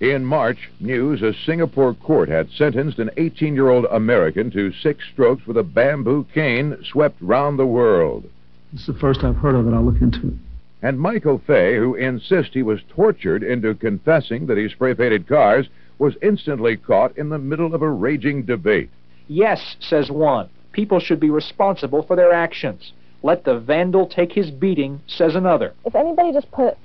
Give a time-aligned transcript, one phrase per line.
[0.00, 5.04] In March, news a Singapore court had sentenced an 18 year old American to six
[5.12, 8.24] strokes with a bamboo cane swept round the world.
[8.72, 9.74] It's the first I've heard of it.
[9.74, 10.34] I'll look into it.
[10.80, 15.68] And Michael Fay, who insists he was tortured into confessing that he spray painted cars,
[15.98, 18.88] was instantly caught in the middle of a raging debate.
[19.28, 20.48] Yes, says one.
[20.72, 22.94] People should be responsible for their actions.
[23.22, 25.74] Let the vandal take his beating, says another.
[25.84, 26.78] If anybody just put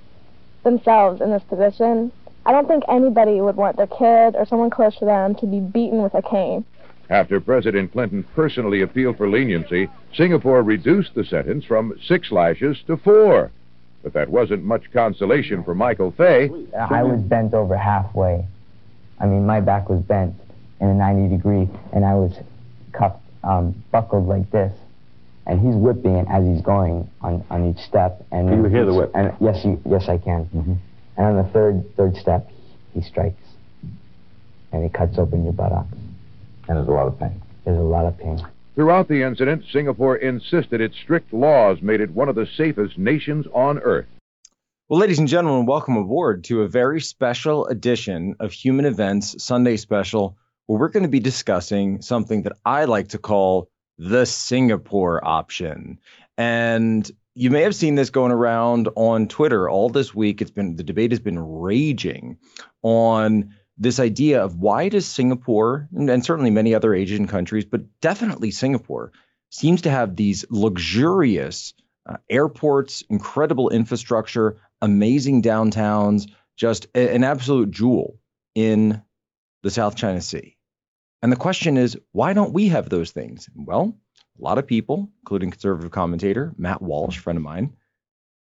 [0.65, 2.11] themselves in this position,
[2.45, 5.59] I don't think anybody would want their kid or someone close to them to be
[5.59, 6.63] beaten with a cane.
[7.09, 12.97] After President Clinton personally appealed for leniency, Singapore reduced the sentence from six lashes to
[12.97, 13.51] four.
[14.03, 16.49] But that wasn't much consolation for Michael Fay.
[16.77, 18.45] I was bent over halfway.
[19.19, 20.35] I mean, my back was bent
[20.79, 22.37] in a 90 degree, and I was
[22.91, 24.73] cuffed, um, buckled like this.
[25.47, 28.25] And he's whipping it as he's going on, on each step.
[28.31, 29.11] And Can you hear the whip?
[29.13, 30.45] And yes, you, yes, I can.
[30.45, 30.73] Mm-hmm.
[31.17, 32.51] And on the third third step,
[32.93, 33.41] he strikes,
[34.71, 35.97] and he cuts open your buttocks.
[36.67, 37.41] And there's a lot of pain.
[37.63, 38.45] There's a lot of pain.
[38.75, 43.45] Throughout the incident, Singapore insisted its strict laws made it one of the safest nations
[43.53, 44.07] on earth.
[44.89, 49.77] Well, ladies and gentlemen, welcome aboard to a very special edition of Human Events Sunday
[49.77, 55.25] Special, where we're going to be discussing something that I like to call the Singapore
[55.25, 55.99] option.
[56.37, 60.41] And you may have seen this going around on Twitter all this week.
[60.41, 62.37] It's been the debate has been raging
[62.81, 67.99] on this idea of why does Singapore and, and certainly many other Asian countries, but
[67.99, 69.11] definitely Singapore
[69.49, 71.73] seems to have these luxurious
[72.05, 78.17] uh, airports, incredible infrastructure, amazing downtowns, just a, an absolute jewel
[78.53, 79.01] in
[79.61, 80.57] the South China Sea.
[81.21, 83.49] And the question is, why don't we have those things?
[83.55, 83.97] Well,
[84.39, 87.75] a lot of people, including conservative commentator Matt Walsh, friend of mine,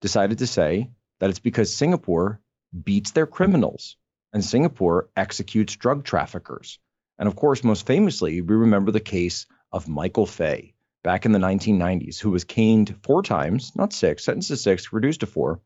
[0.01, 2.41] decided to say that it's because Singapore
[2.85, 3.97] beats their criminals
[4.33, 6.79] and Singapore executes drug traffickers.
[7.19, 11.39] And of course, most famously, we remember the case of Michael Fay back in the
[11.39, 15.61] 1990s, who was caned four times, not six, sentenced to six, reduced to four,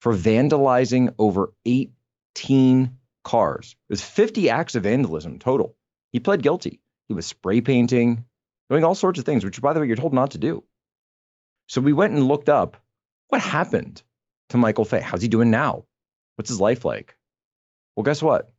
[0.00, 3.76] for vandalizing over 18 cars.
[3.88, 5.76] It was 50 acts of vandalism total.
[6.10, 6.80] He pled guilty.
[7.08, 8.24] He was spray painting,
[8.72, 10.64] doing all sorts of things, which, by the way, you're told not to do.
[11.66, 12.78] So we went and looked up
[13.28, 14.02] what happened
[14.48, 15.00] to Michael Fay.
[15.00, 15.84] How's he doing now?
[16.36, 17.14] What's his life like?
[17.94, 18.50] Well, guess what?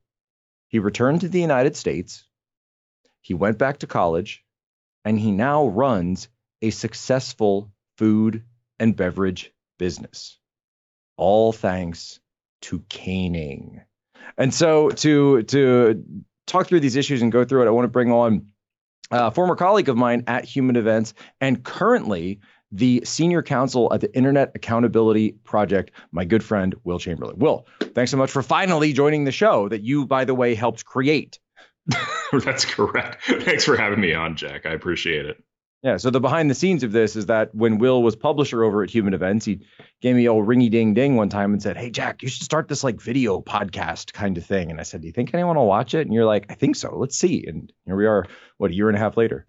[0.68, 2.25] He returned to the United States.
[3.22, 4.44] He went back to college,
[5.03, 6.28] and he now runs
[6.62, 8.44] a successful food
[8.78, 10.38] and beverage business.
[11.18, 12.19] All thanks
[12.62, 13.81] to caning.
[14.38, 16.03] And so to to
[16.46, 18.53] talk through these issues and go through it, I want to bring on
[19.12, 22.40] a former colleague of mine at Human Events and currently
[22.72, 27.38] the senior counsel at the Internet Accountability Project, my good friend Will Chamberlain.
[27.38, 30.84] Will, thanks so much for finally joining the show that you, by the way, helped
[30.84, 31.40] create.
[32.31, 33.24] That's correct.
[33.25, 34.66] Thanks for having me on, Jack.
[34.66, 35.44] I appreciate it.
[35.84, 35.98] Yeah.
[35.98, 38.90] So the behind the scenes of this is that when Will was publisher over at
[38.90, 39.60] Human Events, he
[40.02, 42.44] gave me a old ringy ding ding one time and said, "Hey Jack, you should
[42.44, 45.58] start this like video podcast kind of thing." And I said, "Do you think anyone
[45.58, 46.98] will watch it?" And you're like, "I think so.
[46.98, 48.26] Let's see." And here we are,
[48.58, 49.46] what a year and a half later.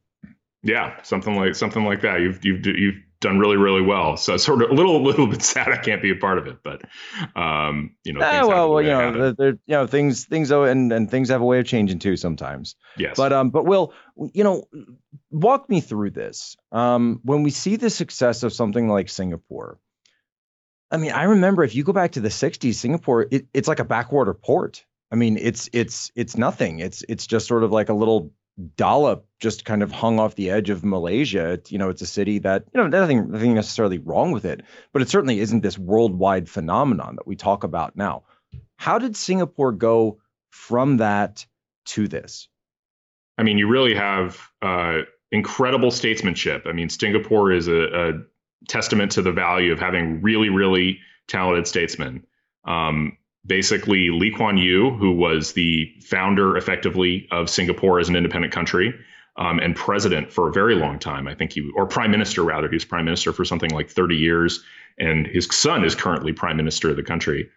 [0.65, 2.21] Yeah, something like something like that.
[2.21, 4.17] You've you've you've done really really well.
[4.17, 6.47] So sort of a little a little bit sad I can't be a part of
[6.47, 6.83] it, but
[7.35, 11.11] um, you know, ah, well, well, you know, there, you know, things things and and
[11.11, 12.77] things have a way of changing too sometimes.
[12.97, 13.17] Yes.
[13.17, 13.93] But um, but Will,
[14.33, 14.65] you know,
[15.31, 16.57] walk me through this.
[16.71, 19.79] Um, when we see the success of something like Singapore,
[20.91, 23.81] I mean, I remember if you go back to the '60s, Singapore, it, it's like
[23.81, 24.85] a backwater port.
[25.11, 26.81] I mean, it's it's it's nothing.
[26.81, 28.33] It's it's just sort of like a little
[28.77, 31.53] dollop just kind of hung off the edge of Malaysia.
[31.53, 34.63] It, you know, it's a city that, you know, nothing, nothing necessarily wrong with it,
[34.93, 38.23] but it certainly isn't this worldwide phenomenon that we talk about now.
[38.77, 40.19] How did Singapore go
[40.51, 41.47] from that
[41.87, 42.49] to this?
[43.37, 45.01] I mean, you really have uh,
[45.33, 46.65] incredible statesmanship.
[46.67, 48.13] I mean, Singapore is a, a,
[48.67, 50.99] testament to the value of having really, really
[51.29, 52.25] talented statesmen.
[52.65, 58.53] Um, basically Lee Kuan Yew, who was the founder effectively of Singapore as an independent
[58.53, 58.95] country
[59.37, 61.27] um, and president for a very long time.
[61.27, 64.17] I think he, or prime minister rather, he was prime minister for something like 30
[64.17, 64.63] years.
[64.99, 67.51] And his son is currently prime minister of the country.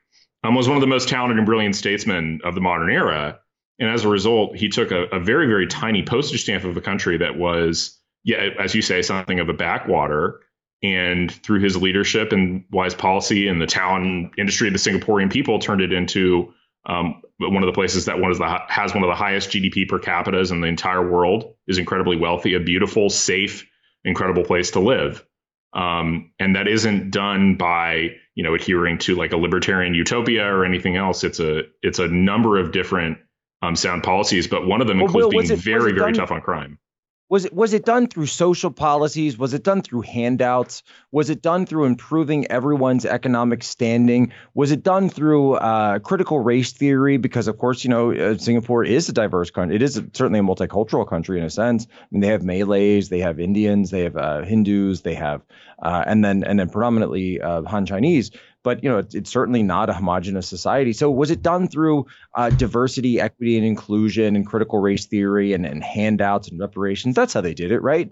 [0.43, 3.39] Um, was one of the most talented and brilliant statesmen of the modern era.
[3.79, 6.81] And as a result, he took a, a very, very tiny postage stamp of a
[6.81, 10.41] country that was, yeah, as you say, something of a backwater
[10.83, 15.59] and through his leadership and wise policy and the talent industry of the Singaporean people
[15.59, 16.53] turned it into
[16.85, 19.99] um, one of the places that one the, has one of the highest GDP per
[19.99, 23.67] capita in the entire world is incredibly wealthy, a beautiful, safe,
[24.03, 25.25] incredible place to live.
[25.73, 30.63] Um, and that isn't done by you know adhering to like a libertarian utopia or
[30.63, 31.23] anything else.
[31.23, 33.17] It's a it's a number of different
[33.61, 36.13] um, sound policies, but one of them Well, includes Will, being it- very very done-
[36.13, 36.79] tough on crime.
[37.29, 39.37] Was it was it done through social policies?
[39.37, 40.81] Was it done through handouts?
[41.11, 44.31] Was it done through improving everyone's economic standing?
[44.53, 47.17] Was it done through uh, critical race theory?
[47.17, 49.75] Because of course, you know, uh, Singapore is a diverse country.
[49.75, 51.85] It is certainly a multicultural country in a sense.
[51.91, 55.41] I mean, they have Malays, they have Indians, they have uh, Hindus, they have,
[55.81, 58.31] uh, and then and then predominantly uh, Han Chinese.
[58.67, 60.91] But you know, it's, it's certainly not a homogenous society.
[60.91, 62.05] So was it done through
[62.35, 67.15] uh, diversity, equity, and inclusion, and critical race theory, and, and handouts and reparations?
[67.15, 68.11] That's how they did it, right?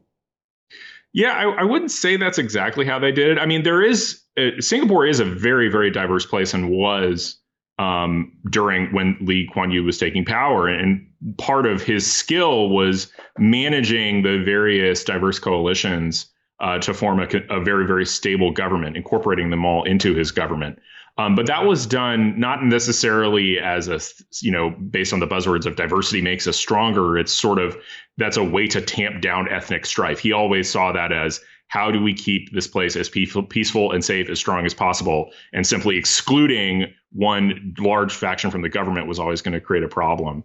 [1.11, 3.37] Yeah, I, I wouldn't say that's exactly how they did it.
[3.37, 7.37] I mean, there is uh, Singapore is a very very diverse place and was
[7.77, 11.05] um, during when Lee Kuan Yew was taking power, and
[11.37, 16.27] part of his skill was managing the various diverse coalitions
[16.59, 20.79] uh, to form a, a very very stable government, incorporating them all into his government.
[21.17, 23.99] Um, but that was done not necessarily as a
[24.41, 27.17] you know based on the buzzwords of diversity makes us stronger.
[27.17, 27.77] It's sort of
[28.17, 30.19] that's a way to tamp down ethnic strife.
[30.19, 34.29] He always saw that as how do we keep this place as peaceful, and safe,
[34.29, 39.41] as strong as possible, and simply excluding one large faction from the government was always
[39.41, 40.43] going to create a problem.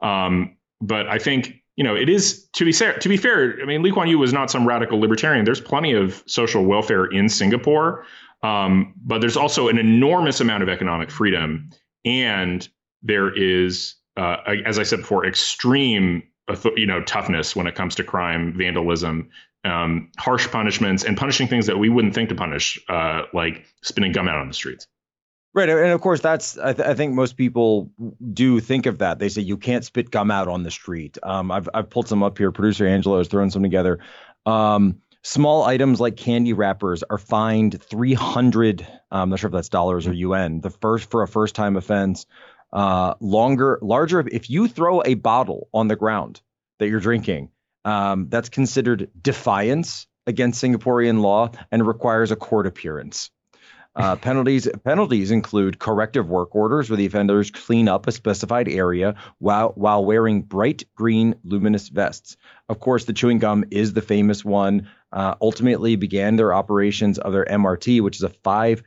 [0.00, 2.98] Um, but I think you know it is to be fair.
[2.98, 5.44] To be fair, I mean Lee Kuan Yew was not some radical libertarian.
[5.44, 8.04] There's plenty of social welfare in Singapore,
[8.42, 11.70] um, but there's also an enormous amount of economic freedom,
[12.04, 12.68] and
[13.02, 16.24] there is, uh, as I said before, extreme
[16.76, 19.30] you know toughness when it comes to crime, vandalism,
[19.64, 24.10] um, harsh punishments, and punishing things that we wouldn't think to punish, uh, like spinning
[24.10, 24.88] gum out on the streets.
[25.58, 27.90] Right, and of course that's I, th- I think most people
[28.32, 29.18] do think of that.
[29.18, 31.18] They say you can't spit gum out on the street.
[31.24, 32.52] Um, I've I've pulled some up here.
[32.52, 33.98] Producer Angela has thrown some together.
[34.46, 38.86] Um, small items like candy wrappers are fined 300.
[39.10, 40.60] I'm not sure if that's dollars or UN.
[40.60, 42.24] The first for a first time offense.
[42.72, 44.20] Uh, longer, larger.
[44.30, 46.40] If you throw a bottle on the ground
[46.78, 47.50] that you're drinking,
[47.84, 53.32] um, that's considered defiance against Singaporean law and requires a court appearance.
[53.98, 59.16] Uh, penalties penalties include corrective work orders where the offenders clean up a specified area
[59.38, 62.36] while while wearing bright green luminous vests.
[62.68, 64.88] Of course, the chewing gum is the famous one.
[65.12, 68.84] Uh, ultimately, began their operations of their MRT, which is a five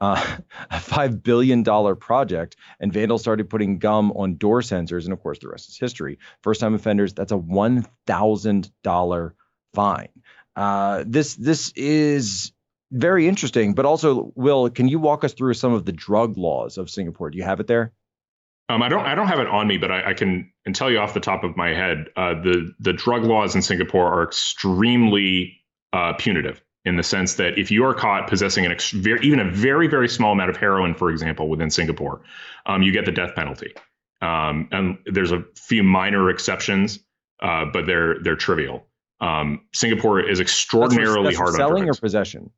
[0.00, 0.38] uh,
[0.70, 5.20] a five billion dollar project, and vandals started putting gum on door sensors, and of
[5.20, 6.18] course, the rest is history.
[6.40, 9.34] First time offenders, that's a one thousand dollar
[9.74, 10.08] fine.
[10.56, 12.53] Uh, this this is
[12.94, 16.78] very interesting, but also, Will, can you walk us through some of the drug laws
[16.78, 17.28] of Singapore?
[17.28, 17.92] Do you have it there?
[18.68, 19.04] Um, I don't.
[19.04, 21.20] I don't have it on me, but I, I can and tell you off the
[21.20, 22.06] top of my head.
[22.16, 25.60] Uh, the the drug laws in Singapore are extremely
[25.92, 29.40] uh, punitive in the sense that if you are caught possessing an ex- very, even
[29.40, 32.22] a very very small amount of heroin, for example, within Singapore,
[32.64, 33.74] um, you get the death penalty.
[34.22, 37.00] Um, and there's a few minor exceptions,
[37.42, 38.86] uh, but they're they're trivial.
[39.20, 42.50] Um, Singapore is That's for- extraordinarily that's for hard on selling or possession.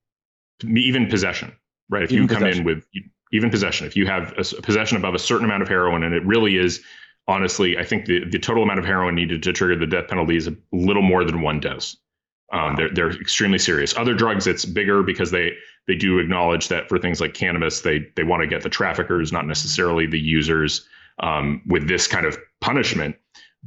[0.65, 1.53] Even possession,
[1.89, 2.03] right?
[2.03, 2.61] If Even you come possession.
[2.61, 2.87] in with
[3.33, 6.25] even possession, if you have a possession above a certain amount of heroin, and it
[6.25, 6.83] really is,
[7.29, 10.37] honestly, I think the, the total amount of heroin needed to trigger the death penalty
[10.37, 11.97] is a little more than one dose.
[12.53, 13.97] Um, they're, they're extremely serious.
[13.97, 15.53] Other drugs, it's bigger because they
[15.89, 19.33] they do acknowledge that for things like cannabis, they they want to get the traffickers,
[19.33, 20.89] not necessarily the users,
[21.21, 23.17] um, with this kind of punishment.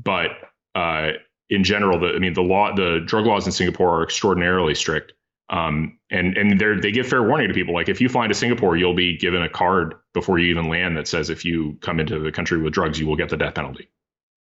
[0.02, 0.32] But
[0.76, 1.12] uh,
[1.50, 5.14] in general, the I mean, the law, the drug laws in Singapore are extraordinarily strict.
[5.50, 7.74] Um, and and they they give fair warning to people.
[7.74, 10.96] Like if you fly into Singapore, you'll be given a card before you even land
[10.98, 13.56] that says if you come into the country with drugs, you will get the death
[13.56, 13.90] penalty.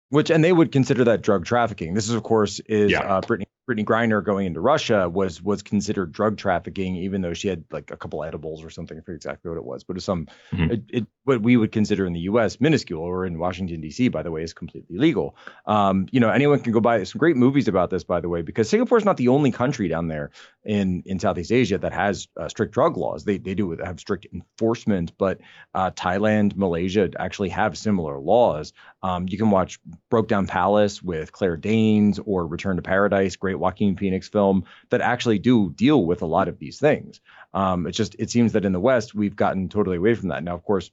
[0.09, 1.93] Which and they would consider that drug trafficking.
[1.93, 2.99] This is, of course, is Yeah.
[3.01, 7.47] uh, Brittney Brittney Griner going into Russia was was considered drug trafficking, even though she
[7.47, 8.97] had like a couple edibles or something.
[8.97, 10.71] I forget exactly what it was, but it's some Mhm.
[10.71, 12.59] it, it, what we would consider in the U.S.
[12.59, 14.09] minuscule, or in Washington D.C.
[14.09, 15.35] by the way, is completely legal.
[15.67, 18.41] Um, you know, anyone can go buy some great movies about this, by the way,
[18.41, 20.31] because Singapore is not the only country down there
[20.65, 23.23] in in Southeast Asia that has uh, strict drug laws.
[23.23, 25.39] They they do have strict enforcement, but
[25.75, 28.73] uh, Thailand, Malaysia actually have similar laws.
[29.03, 33.50] Um, you can watch Broke Down Palace with Claire Danes or Return to Paradise, great
[33.59, 37.21] Joaquin Phoenix film that actually do deal with a lot of these things.
[37.53, 40.43] Um, it's just it seems that in the West we've gotten totally away from that.
[40.43, 40.91] Now, of course,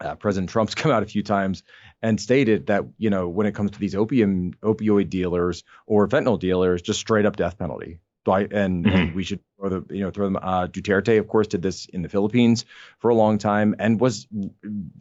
[0.00, 1.62] uh, President Trump's come out a few times
[2.02, 6.38] and stated that you know when it comes to these opium opioid dealers or fentanyl
[6.38, 8.00] dealers, just straight up death penalty.
[8.26, 10.38] And, and we should throw the you know throw them.
[10.40, 12.64] Uh, Duterte, of course, did this in the Philippines
[12.98, 14.26] for a long time and was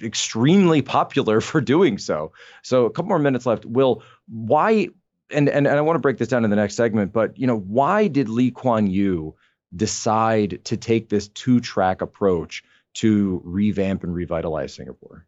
[0.02, 2.34] extremely popular for doing so.
[2.64, 3.66] So a couple more minutes left.
[3.66, 4.90] Will, why?
[5.32, 7.48] And and, and I want to break this down in the next segment, but you
[7.48, 9.36] know why did Lee Kuan Yew
[9.76, 12.64] decide to take this two track approach
[12.96, 15.26] to revamp and revitalize Singapore?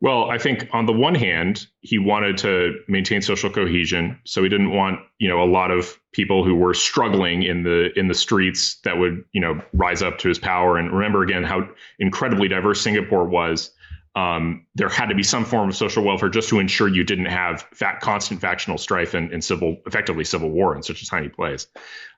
[0.00, 4.48] Well, I think on the one hand, he wanted to maintain social cohesion, so he
[4.48, 8.14] didn't want you know a lot of people who were struggling in the in the
[8.14, 10.76] streets that would you know rise up to his power.
[10.76, 11.68] And remember again how
[12.00, 13.70] incredibly diverse Singapore was.
[14.14, 17.26] Um, there had to be some form of social welfare just to ensure you didn't
[17.26, 21.30] have fact, constant factional strife and, and, civil, effectively civil war in such a tiny
[21.30, 21.66] place.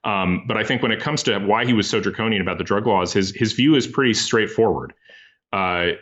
[0.03, 2.65] Um, but I think when it comes to why he was so draconian about the
[2.65, 4.93] drug laws, his his view is pretty straightforward.
[5.53, 5.93] Uh,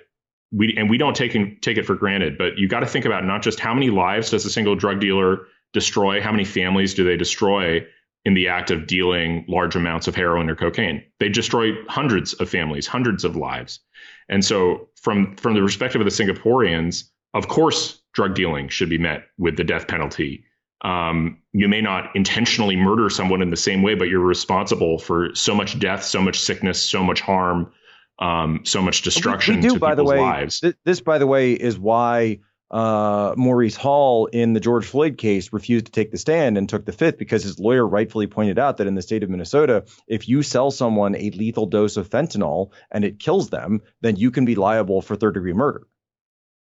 [0.50, 3.24] we and we don't take take it for granted, but you got to think about
[3.24, 7.04] not just how many lives does a single drug dealer destroy, how many families do
[7.04, 7.86] they destroy
[8.24, 11.02] in the act of dealing large amounts of heroin or cocaine.
[11.18, 13.80] They destroy hundreds of families, hundreds of lives.
[14.28, 18.98] And so from from the perspective of the Singaporeans, of course drug dealing should be
[18.98, 20.44] met with the death penalty.
[20.82, 25.34] Um, you may not intentionally murder someone in the same way, but you're responsible for
[25.34, 27.72] so much death, so much sickness, so much harm,
[28.18, 30.60] um, so much destruction we, we do, by the way, lives.
[30.60, 32.40] Th- this, by the way, is why
[32.72, 36.86] uh, Morries Hall in the George Floyd case refused to take the stand and took
[36.86, 40.28] the fifth because his lawyer rightfully pointed out that in the state of Minnesota, if
[40.28, 44.44] you sell someone a lethal dose of fentanyl and it kills them, then you can
[44.44, 45.86] be liable for third degree murder.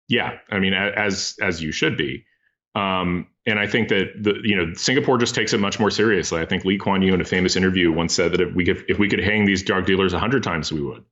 [0.07, 2.25] Yeah, I mean, as as you should be.
[2.75, 6.41] Um, and I think that the you know Singapore just takes it much more seriously.
[6.41, 8.85] I think Lee Kuan Yew in a famous interview once said that if we could
[8.87, 11.03] if we could hang these drug dealers hundred times, we would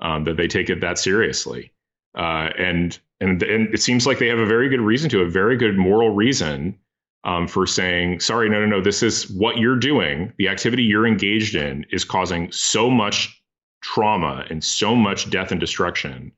[0.00, 1.72] um, that they take it that seriously.
[2.16, 5.28] Uh, and, and and it seems like they have a very good reason to, a
[5.28, 6.78] very good moral reason
[7.24, 10.32] um, for saying, sorry, no, no, no, this is what you're doing.
[10.38, 13.42] The activity you're engaged in is causing so much
[13.82, 16.32] trauma and so much death and destruction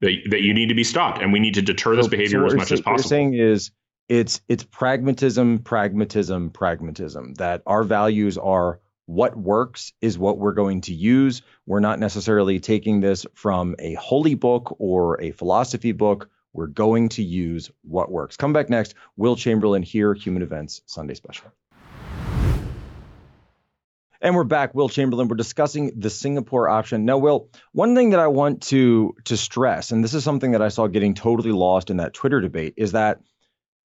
[0.00, 1.22] that, that you need to be stopped.
[1.22, 2.92] And we need to deter this behavior so as much as possible.
[2.92, 3.70] What you're saying is
[4.08, 7.34] it's it's pragmatism, pragmatism, pragmatism.
[7.34, 11.42] That our values are what works is what we're going to use.
[11.64, 16.28] We're not necessarily taking this from a holy book or a philosophy book.
[16.52, 18.36] We're going to use what works.
[18.36, 18.94] Come back next.
[19.16, 21.52] Will Chamberlain here, Human Events Sunday Special.
[24.20, 25.28] And we're back, Will Chamberlain.
[25.28, 27.04] We're discussing the Singapore option.
[27.04, 30.62] Now, Will, one thing that I want to to stress, and this is something that
[30.62, 33.20] I saw getting totally lost in that Twitter debate, is that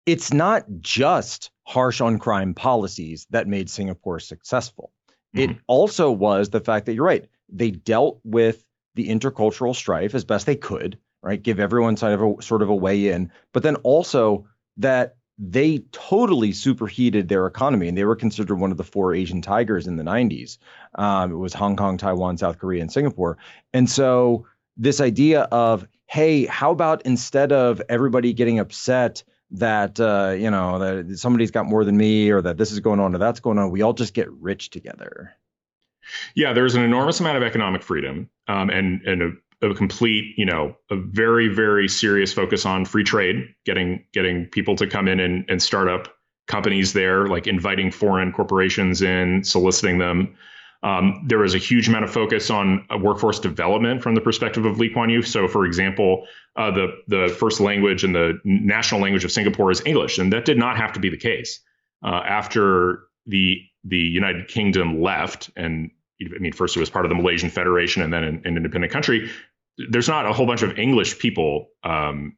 [0.05, 4.93] it's not just harsh on crime policies that made Singapore successful.
[5.36, 5.52] Mm-hmm.
[5.52, 7.28] It also was the fact that you're right.
[7.50, 8.63] They dealt with
[8.96, 11.42] the intercultural strife as best they could, right?
[11.42, 14.46] Give everyone sort of a, sort of a way in, but then also
[14.78, 19.42] that they totally superheated their economy and they were considered one of the four Asian
[19.42, 20.58] tigers in the 90s.
[20.96, 23.38] Um, it was Hong Kong, Taiwan, South Korea, and Singapore.
[23.74, 24.46] And so
[24.78, 30.79] this idea of, hey, how about instead of everybody getting upset that uh, you know
[30.79, 33.57] that somebody's got more than me or that this is going on or that's going
[33.57, 35.33] on we all just get rich together.
[36.36, 39.22] Yeah there's an enormous amount of economic freedom um, and and
[39.62, 44.48] a, a, complete you know a very very serious focus on free trade getting getting
[44.48, 46.13] people to come in and, and start up
[46.48, 50.36] companies there like inviting foreign corporations in soliciting them
[50.84, 54.66] um, there was a huge amount of focus on uh, workforce development from the perspective
[54.66, 55.22] of Lee Kuan Yew.
[55.22, 59.82] So, for example, uh, the the first language and the national language of Singapore is
[59.86, 61.62] English, and that did not have to be the case.
[62.04, 65.90] Uh, after the the United Kingdom left, and
[66.22, 68.92] I mean, first it was part of the Malaysian Federation, and then an, an independent
[68.92, 69.30] country.
[69.90, 72.36] There's not a whole bunch of English people um,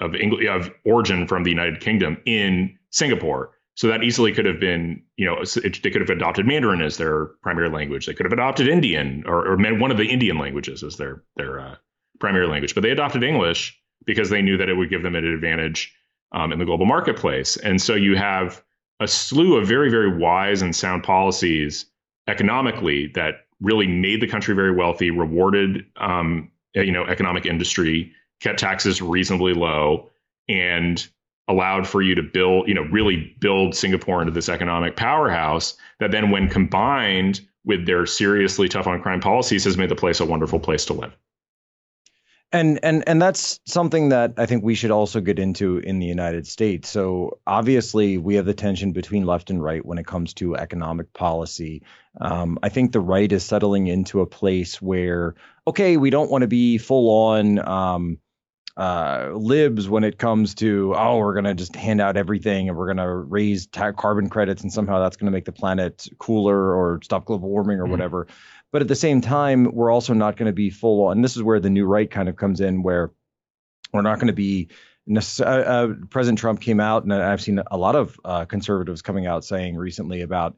[0.00, 3.50] of English of origin from the United Kingdom in Singapore.
[3.76, 6.96] So that easily could have been, you know, it, they could have adopted Mandarin as
[6.96, 8.06] their primary language.
[8.06, 11.58] They could have adopted Indian or, or one of the Indian languages as their their
[11.58, 11.74] uh,
[12.20, 12.74] primary language.
[12.74, 13.76] But they adopted English
[14.06, 15.92] because they knew that it would give them an advantage
[16.32, 17.56] um, in the global marketplace.
[17.56, 18.62] And so you have
[19.00, 21.86] a slew of very very wise and sound policies
[22.28, 28.60] economically that really made the country very wealthy, rewarded um, you know economic industry, kept
[28.60, 30.10] taxes reasonably low,
[30.48, 31.08] and
[31.48, 36.10] allowed for you to build, you know, really build Singapore into this economic powerhouse that
[36.10, 40.24] then when combined with their seriously tough on crime policies has made the place a
[40.24, 41.16] wonderful place to live.
[42.52, 46.06] And and and that's something that I think we should also get into in the
[46.06, 46.88] United States.
[46.88, 51.12] So obviously we have the tension between left and right when it comes to economic
[51.14, 51.82] policy.
[52.20, 55.34] Um, I think the right is settling into a place where
[55.66, 58.18] okay, we don't want to be full on um,
[58.76, 62.92] uh, libs when it comes to oh we're to just hand out everything and we're
[62.96, 67.24] to raise ta- carbon credits and somehow that's to make the planet cooler or stop
[67.24, 67.92] global warming or mm-hmm.
[67.92, 68.26] whatever
[68.72, 71.42] but at the same time we're also not going to be full on this is
[71.42, 73.12] where the new right kind of comes in where
[73.92, 74.68] we're not going to be
[75.08, 79.26] uh, uh, President Trump came out, and I've seen a lot of uh, conservatives coming
[79.26, 80.56] out saying recently about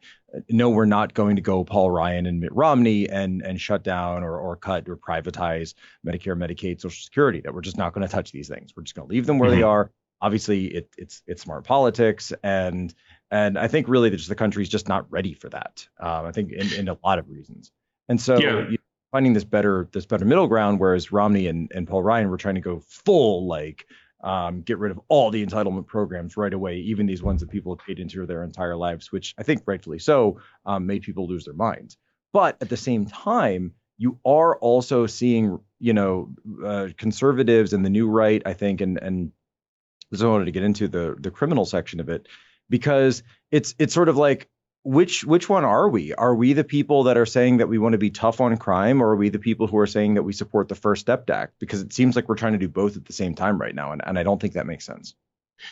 [0.48, 4.22] no, we're not going to go Paul Ryan and Mitt Romney and and shut down
[4.22, 5.74] or or cut or privatize
[6.06, 7.40] Medicare, Medicaid, Social Security.
[7.40, 8.72] That we're just not going to touch these things.
[8.76, 9.60] We're just going to leave them where mm-hmm.
[9.60, 9.90] they are.
[10.20, 12.94] Obviously, it, it's it's smart politics, and
[13.30, 15.86] and I think really just the country's just not ready for that.
[16.00, 17.72] Um, I think in, in a lot of reasons.
[18.08, 18.68] And so yeah.
[18.68, 18.78] you,
[19.10, 22.54] finding this better this better middle ground, whereas Romney and, and Paul Ryan were trying
[22.56, 23.86] to go full like
[24.22, 27.74] um, get rid of all the entitlement programs right away, even these ones that people
[27.74, 31.44] have paid into their entire lives, which I think rightfully so um, made people lose
[31.44, 31.96] their minds.
[32.32, 37.90] But at the same time, you are also seeing, you know, uh, conservatives and the
[37.90, 39.32] new right, I think, and and
[40.14, 42.26] so I wanted to get into the the criminal section of it
[42.68, 44.48] because it's it's sort of like
[44.86, 46.14] which which one are we?
[46.14, 49.02] Are we the people that are saying that we want to be tough on crime,
[49.02, 51.54] or are we the people who are saying that we support the First Step Act?
[51.58, 53.90] Because it seems like we're trying to do both at the same time right now,
[53.90, 55.14] and, and I don't think that makes sense.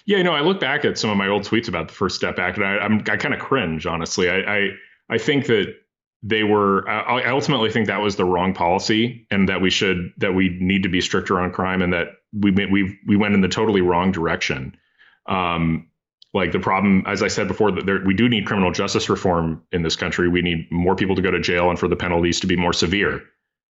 [0.05, 2.17] Yeah, you know, I look back at some of my old tweets about the First
[2.17, 4.29] Step Act, and I, I'm I kind of cringe, honestly.
[4.29, 4.71] I, I
[5.09, 5.77] I think that
[6.25, 6.89] they were.
[6.89, 10.83] I ultimately think that was the wrong policy, and that we should that we need
[10.83, 14.11] to be stricter on crime, and that we we we went in the totally wrong
[14.11, 14.77] direction.
[15.27, 15.89] Um,
[16.35, 19.63] like the problem, as I said before, that there, we do need criminal justice reform
[19.71, 20.29] in this country.
[20.29, 22.73] We need more people to go to jail and for the penalties to be more
[22.73, 23.23] severe.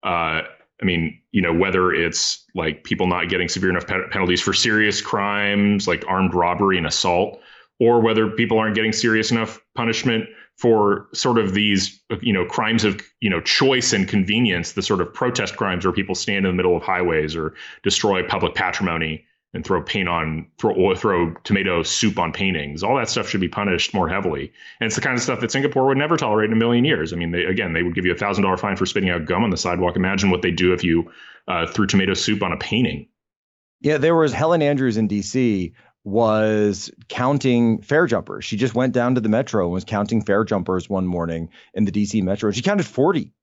[0.04, 0.42] Uh,
[0.82, 4.54] I mean, you know, whether it's like people not getting severe enough pe- penalties for
[4.54, 7.40] serious crimes like armed robbery and assault,
[7.80, 10.26] or whether people aren't getting serious enough punishment
[10.58, 15.00] for sort of these, you know, crimes of, you know, choice and convenience, the sort
[15.00, 19.26] of protest crimes where people stand in the middle of highways or destroy public patrimony
[19.54, 22.84] and throw paint on throw throw tomato soup on paintings.
[22.84, 24.52] All that stuff should be punished more heavily.
[24.80, 27.14] And it's the kind of stuff that Singapore would never tolerate in a million years.
[27.14, 29.26] I mean, they, again, they would give you a thousand dollar fine for spitting out
[29.26, 29.96] gum on the sidewalk.
[29.96, 31.12] Imagine what they do if you
[31.48, 33.08] uh, threw tomato soup on a painting.
[33.82, 35.74] Yeah, there was Helen Andrews in D.C.
[36.04, 38.46] was counting fare jumpers.
[38.46, 41.86] She just went down to the metro and was counting fare jumpers one morning in
[41.86, 42.22] the D.C.
[42.22, 42.52] metro.
[42.52, 43.34] She counted forty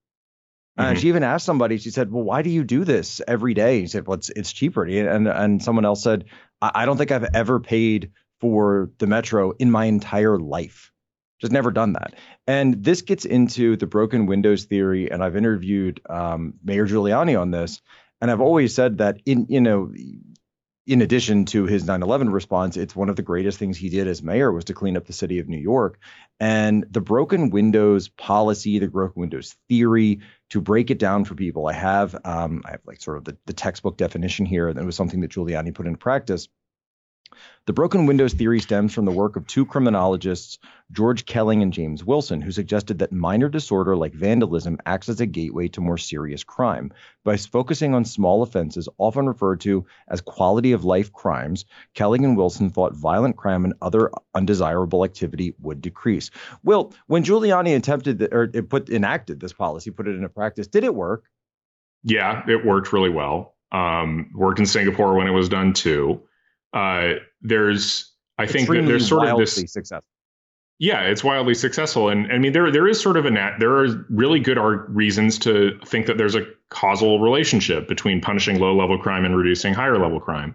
[0.77, 1.01] and mm-hmm.
[1.01, 3.81] she even asked somebody, she said, Well, why do you do this every day?
[3.81, 4.85] He said, Well, it's, it's cheaper.
[4.85, 6.27] And, and someone else said,
[6.61, 10.93] I, I don't think I've ever paid for the metro in my entire life.
[11.41, 12.15] Just never done that.
[12.47, 15.11] And this gets into the broken windows theory.
[15.11, 17.81] And I've interviewed um, Mayor Giuliani on this.
[18.21, 19.93] And I've always said that in, you know,
[20.87, 24.23] in addition to his 9/11 response, it's one of the greatest things he did as
[24.23, 25.99] mayor was to clean up the city of New York.
[26.39, 31.67] And the broken windows policy, the broken windows theory, to break it down for people,
[31.67, 34.73] I have um, I have like sort of the, the textbook definition here.
[34.73, 36.49] That was something that Giuliani put into practice.
[37.67, 40.59] The broken windows theory stems from the work of two criminologists,
[40.93, 45.27] George Kelling and James Wilson, who suggested that minor disorder like vandalism acts as a
[45.27, 46.93] gateway to more serious crime.
[47.25, 52.37] By focusing on small offenses, often referred to as quality of life crimes, Kelling and
[52.37, 56.31] Wilson thought violent crime and other undesirable activity would decrease.
[56.63, 60.85] Well, when Giuliani attempted the, or put enacted this policy, put it into practice, did
[60.85, 61.25] it work?
[62.05, 63.57] Yeah, it worked really well.
[63.73, 66.23] Um, worked in Singapore when it was done too
[66.77, 70.05] uh, there's I think that there's sort of this successful.
[70.79, 73.75] Yeah, it's wildly successful, and I mean there there is sort of a nat, there
[73.77, 74.59] are really good
[74.89, 79.73] reasons to think that there's a causal relationship between punishing low level crime and reducing
[79.73, 80.55] higher level crime.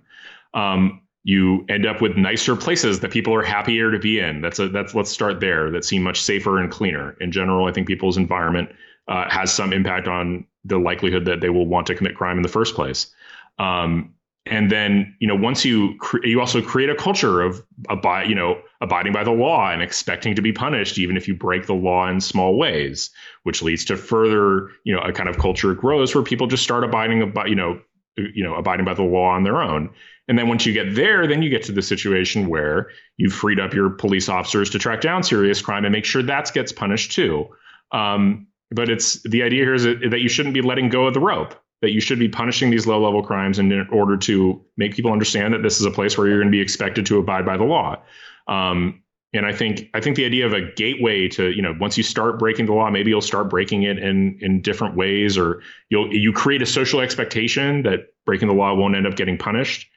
[0.53, 4.41] Um, you end up with nicer places that people are happier to be in.
[4.41, 5.71] That's a that's let's start there.
[5.71, 7.17] That seem much safer and cleaner.
[7.19, 8.69] In general, I think people's environment
[9.07, 12.43] uh, has some impact on the likelihood that they will want to commit crime in
[12.43, 13.12] the first place.
[13.57, 14.13] Um,
[14.45, 18.36] and then you know once you cre- you also create a culture of abide you
[18.36, 21.73] know abiding by the law and expecting to be punished even if you break the
[21.73, 23.12] law in small ways
[23.43, 26.84] which leads to further you know a kind of culture grows where people just start
[26.84, 27.80] abiding by you know
[28.17, 29.89] you know abiding by the law on their own.
[30.27, 33.60] And then once you get there then you get to the situation where you've freed
[33.60, 37.12] up your police officers to track down serious crime and make sure that gets punished
[37.12, 37.47] too.
[37.91, 41.19] Um, but it's the idea here is that you shouldn't be letting go of the
[41.19, 45.12] rope that you should be punishing these low level crimes in order to make people
[45.12, 47.58] understand that this is a place where you're going to be expected to abide by
[47.58, 48.02] the law.
[48.48, 49.02] Um,
[49.34, 52.04] and I think I think the idea of a gateway to you know once you
[52.04, 56.13] start breaking the law, maybe you'll start breaking it in in different ways, or you'll
[56.13, 59.88] you create a social expectation that breaking the law won't end up getting punished.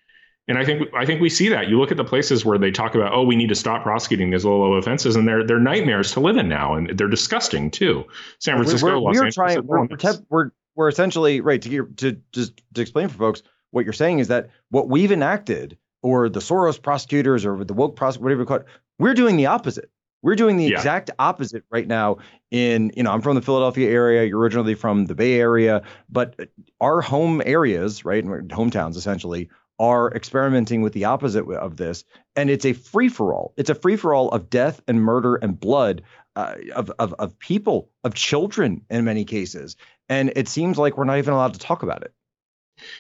[0.47, 1.69] And I think I think we see that.
[1.69, 4.31] You look at the places where they talk about, oh, we need to stop prosecuting
[4.31, 7.73] these low level offenses, and they're they're nightmares to live in now, and they're disgusting
[7.73, 8.05] too.
[8.39, 9.89] San Francisco, we're, we're, we're trying, we're,
[10.29, 14.29] we're, we're essentially right to to just to explain for folks what you're saying is
[14.29, 18.57] that what we've enacted or the Soros prosecutors or the woke prosecutors, whatever you call
[18.59, 18.67] it,
[18.99, 19.91] we're doing the opposite.
[20.23, 20.77] We're doing the yeah.
[20.77, 22.19] exact opposite right now.
[22.51, 24.25] In you know, I'm from the Philadelphia area.
[24.25, 26.49] You're originally from the Bay Area, but
[26.81, 32.05] our home areas, right, and hometowns essentially, are experimenting with the opposite of this,
[32.37, 33.53] and it's a free for all.
[33.57, 36.03] It's a free for all of death and murder and blood
[36.37, 39.77] uh, of, of of people, of children in many cases,
[40.09, 42.13] and it seems like we're not even allowed to talk about it.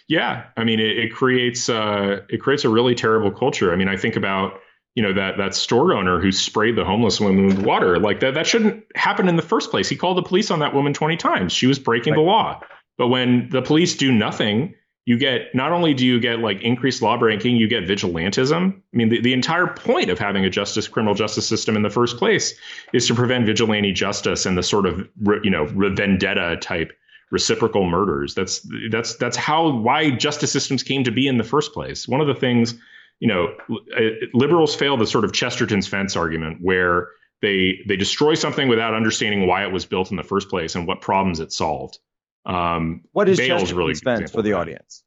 [0.06, 3.72] Yeah, I mean, it, it creates uh, it creates a really terrible culture.
[3.72, 4.60] I mean, I think about
[4.94, 8.34] you know that that store owner who sprayed the homeless woman with water like that
[8.34, 11.16] that shouldn't happen in the first place he called the police on that woman 20
[11.16, 12.18] times she was breaking right.
[12.18, 12.60] the law
[12.96, 14.74] but when the police do nothing
[15.06, 18.72] you get not only do you get like increased law breaking you get vigilantism.
[18.72, 21.90] I mean the, the entire point of having a justice criminal justice system in the
[21.90, 22.54] first place
[22.92, 25.08] is to prevent vigilante justice and the sort of
[25.42, 26.92] you know vendetta type
[27.30, 28.34] reciprocal murders.
[28.34, 32.08] That's that's that's how why justice systems came to be in the first place.
[32.08, 32.74] One of the things
[33.20, 33.54] you know,
[33.96, 37.08] uh, liberals fail the sort of Chesterton's fence argument where
[37.42, 40.86] they they destroy something without understanding why it was built in the first place and
[40.86, 41.98] what problems it solved.
[42.46, 45.02] Um, what is Bale's Chesterton's really fence for the audience?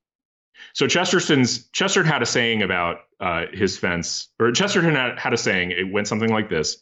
[0.74, 5.38] So Chesterton's Chesterton had a saying about uh, his fence, or Chesterton had, had a
[5.38, 5.72] saying.
[5.72, 6.78] It went something like this: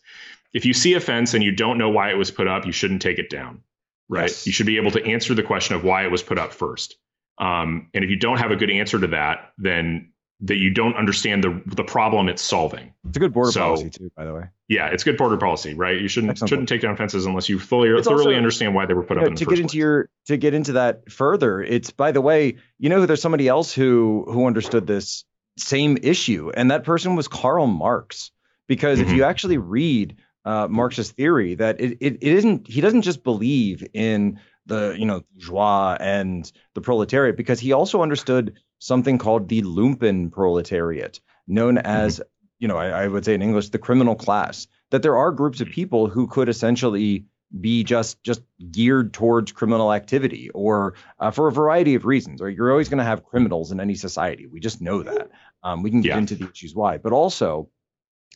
[0.54, 2.72] If you see a fence and you don't know why it was put up, you
[2.72, 3.62] shouldn't take it down.
[4.08, 4.30] Right?
[4.30, 4.46] Yes.
[4.46, 6.96] You should be able to answer the question of why it was put up first.
[7.38, 10.96] Um, and if you don't have a good answer to that, then that you don't
[10.96, 12.94] understand the the problem it's solving.
[13.08, 14.44] It's a good border so, policy too, by the way.
[14.68, 16.00] Yeah, it's good border policy, right?
[16.00, 16.50] You shouldn't Excellent.
[16.50, 19.18] shouldn't take down fences unless you fully it's thoroughly also, understand why they were put
[19.18, 19.24] up.
[19.24, 19.74] Know, in to get into place.
[19.76, 23.74] your to get into that further, it's by the way, you know, there's somebody else
[23.74, 25.24] who who understood this
[25.58, 28.32] same issue, and that person was Karl Marx.
[28.68, 29.10] Because mm-hmm.
[29.10, 33.24] if you actually read uh, Marx's theory, that it, it, it isn't he doesn't just
[33.24, 39.50] believe in the you know joie and the proletariat because he also understood something called
[39.50, 41.88] the lumpen proletariat, known mm-hmm.
[41.88, 42.22] as,
[42.60, 44.68] you know, I, I, would say in English, the criminal class.
[44.92, 47.26] That there are groups of people who could essentially
[47.60, 52.42] be just just geared towards criminal activity, or uh, for a variety of reasons.
[52.42, 54.46] Or you're always going to have criminals in any society.
[54.46, 55.32] We just know that.
[55.64, 56.18] Um, we can get yeah.
[56.20, 57.70] into the issues why, but also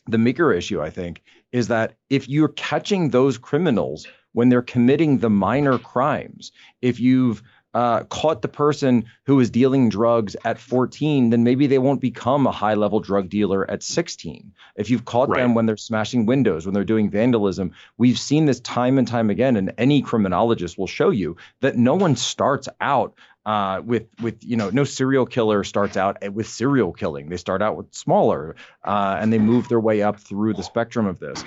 [0.06, 1.22] the bigger issue, I think,
[1.52, 7.42] is that if you're catching those criminals when they're committing the minor crimes, if you've
[7.74, 12.46] uh, caught the person who is dealing drugs at 14, then maybe they won't become
[12.46, 14.52] a high level drug dealer at 16.
[14.76, 15.40] If you've caught right.
[15.40, 19.30] them when they're smashing windows, when they're doing vandalism, we've seen this time and time
[19.30, 23.14] again, and any criminologist will show you that no one starts out
[23.46, 27.28] uh, with with you know no serial killer starts out with serial killing.
[27.28, 31.06] They start out with smaller, uh, and they move their way up through the spectrum
[31.06, 31.42] of this.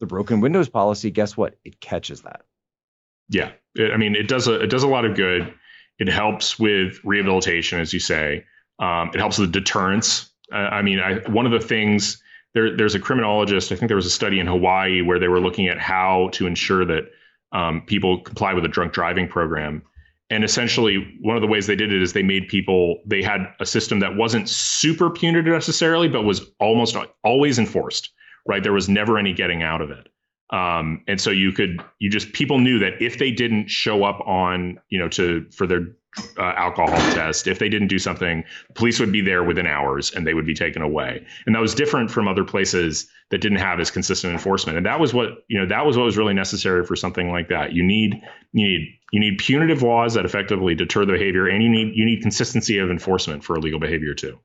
[0.00, 1.56] The broken windows policy, guess what?
[1.64, 2.42] It catches that.
[3.28, 5.52] Yeah, I mean, it does a it does a lot of good.
[5.98, 8.44] It helps with rehabilitation, as you say.
[8.78, 10.30] Um, it helps with deterrence.
[10.52, 12.20] Uh, I mean, I, one of the things
[12.54, 13.70] there, there's a criminologist.
[13.72, 16.46] I think there was a study in Hawaii where they were looking at how to
[16.46, 17.04] ensure that
[17.52, 19.82] um, people comply with a drunk driving program.
[20.30, 23.40] And essentially, one of the ways they did it is they made people, they had
[23.60, 28.10] a system that wasn't super punitive necessarily, but was almost always enforced,
[28.46, 28.62] right?
[28.62, 30.08] There was never any getting out of it.
[30.50, 34.20] Um, and so you could you just people knew that if they didn't show up
[34.26, 35.86] on you know to for their
[36.38, 40.24] uh, alcohol test if they didn't do something police would be there within hours and
[40.24, 41.24] they would be taken away.
[41.46, 44.76] And that was different from other places that didn't have as consistent enforcement.
[44.76, 47.48] And that was what you know that was what was really necessary for something like
[47.48, 47.72] that.
[47.72, 48.14] You need
[48.52, 52.04] you need you need punitive laws that effectively deter the behavior and you need you
[52.04, 54.38] need consistency of enforcement for illegal behavior too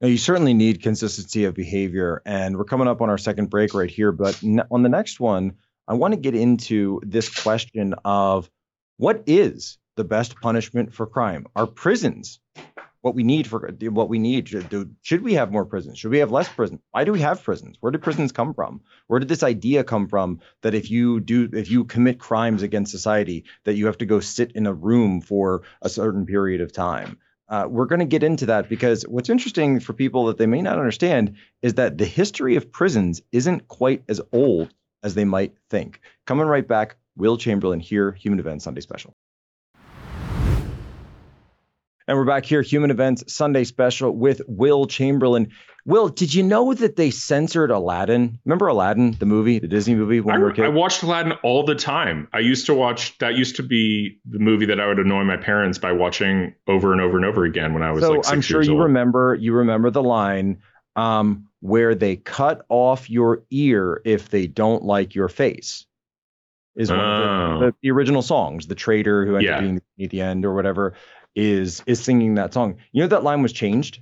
[0.00, 3.74] now, you certainly need consistency of behavior, and we're coming up on our second break
[3.74, 4.12] right here.
[4.12, 5.54] But on the next one,
[5.88, 8.48] I want to get into this question of
[8.98, 11.46] what is the best punishment for crime?
[11.56, 12.38] Are prisons
[13.00, 14.48] what we need for what we need?
[14.48, 15.98] Should, should we have more prisons?
[15.98, 16.80] Should we have less prisons?
[16.92, 17.76] Why do we have prisons?
[17.80, 18.82] Where did prisons come from?
[19.08, 22.92] Where did this idea come from that if you do if you commit crimes against
[22.92, 26.72] society that you have to go sit in a room for a certain period of
[26.72, 27.18] time?
[27.48, 30.60] Uh, we're going to get into that because what's interesting for people that they may
[30.60, 35.54] not understand is that the history of prisons isn't quite as old as they might
[35.70, 36.00] think.
[36.26, 39.14] Coming right back, Will Chamberlain here, Human Events Sunday Special.
[42.08, 45.52] And we're back here, Human Events Sunday Special with Will Chamberlain.
[45.84, 48.38] Will, did you know that they censored Aladdin?
[48.46, 50.64] Remember Aladdin, the movie, the Disney movie when I, we were kids?
[50.64, 52.26] I watched Aladdin all the time.
[52.32, 55.36] I used to watch that used to be the movie that I would annoy my
[55.36, 58.32] parents by watching over and over and over again when I was so like six
[58.32, 58.84] I'm sure years you old.
[58.84, 60.62] remember you remember the line
[60.96, 65.84] um, where they cut off your ear if they don't like your face.
[66.74, 67.02] Is one oh.
[67.02, 67.66] of the, oh.
[67.66, 69.56] the, the, original songs, the traitor who ended yeah.
[69.56, 70.94] up being at the end or whatever
[71.34, 72.76] is is singing that song.
[72.92, 74.00] You know that line was changed.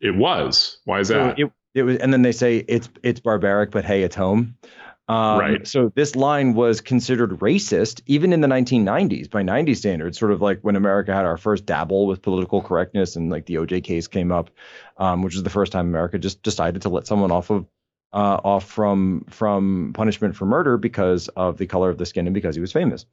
[0.00, 0.78] It was.
[0.84, 1.38] Why is that?
[1.38, 4.56] So it it was, and then they say it's it's barbaric, but hey, it's home.
[5.08, 5.66] Um, Right.
[5.66, 10.42] So this line was considered racist even in the 1990s by 90 standards, sort of
[10.42, 14.06] like when America had our first dabble with political correctness and like the OJ case
[14.06, 14.50] came up,
[14.98, 17.66] um, which was the first time America just decided to let someone off of
[18.12, 22.34] uh, off from from punishment for murder because of the color of the skin and
[22.34, 23.06] because he was famous.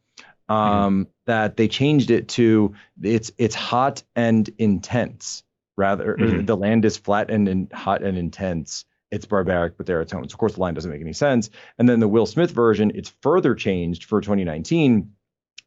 [0.50, 5.44] Um, That they changed it to it's it's hot and intense
[5.76, 6.46] rather Mhm.
[6.46, 8.86] the land is flat and, and hot and intense.
[9.12, 10.34] It's barbaric but there are tones.
[10.34, 11.50] Of course the line doesn't make any sense.
[11.80, 15.12] And then the will smith version it's further changed for 2019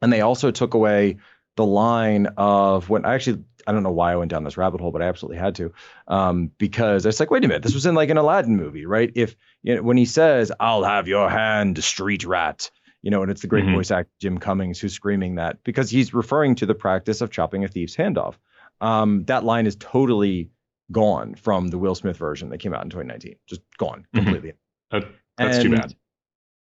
[0.00, 1.16] and they also took away
[1.56, 4.80] the line of when i actually i don't know why i went down this rabbit
[4.80, 5.72] hole but i absolutely had to
[6.06, 9.10] um, because it's like wait a minute this was in like an aladdin movie right?
[9.16, 12.70] If you know when he says i'll have your hand street rat
[13.02, 13.72] you know and it's the great Mhm.
[13.72, 17.64] voice actor jim cummings who's screaming that because he's referring to the practice of chopping
[17.64, 18.38] a thief's hand off
[18.80, 20.50] um, that line is totally
[20.92, 23.34] gone from the Will Smith version that came out in 2019.
[23.46, 24.18] Just gone Mhm.
[24.24, 24.52] completely.
[24.90, 25.94] That- that's too And bad.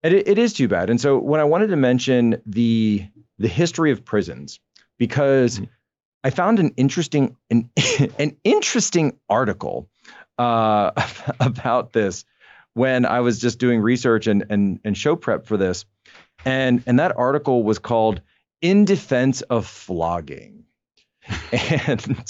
[0.03, 0.89] It, it is too bad.
[0.91, 3.07] And so when I wanted to mention the
[3.39, 4.59] the history of prisons,
[4.99, 5.69] because Mhm.
[6.25, 7.71] I found an interesting an,
[8.19, 9.89] an interesting article
[10.39, 10.91] uh,
[11.41, 12.25] about this
[12.73, 15.85] when I was just doing research and and and show prep for this,
[16.45, 18.21] and and that article was called
[18.61, 20.57] "In Defense of Flogging."
[21.53, 22.25] and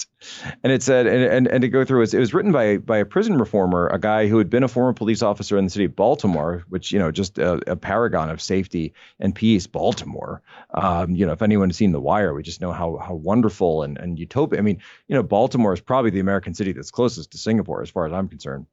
[0.62, 2.78] and it said and, and and to go through it was, it was written by
[2.78, 5.70] by a prison reformer a guy who had been a former police officer in the
[5.70, 10.42] city of baltimore which you know just a, a paragon of safety and peace baltimore
[10.74, 13.98] um, you know if anyone's seen the wire we just know how how wonderful and
[13.98, 17.38] and utopia i mean you know baltimore is probably the american city that's closest to
[17.38, 18.66] singapore as far as i'm concerned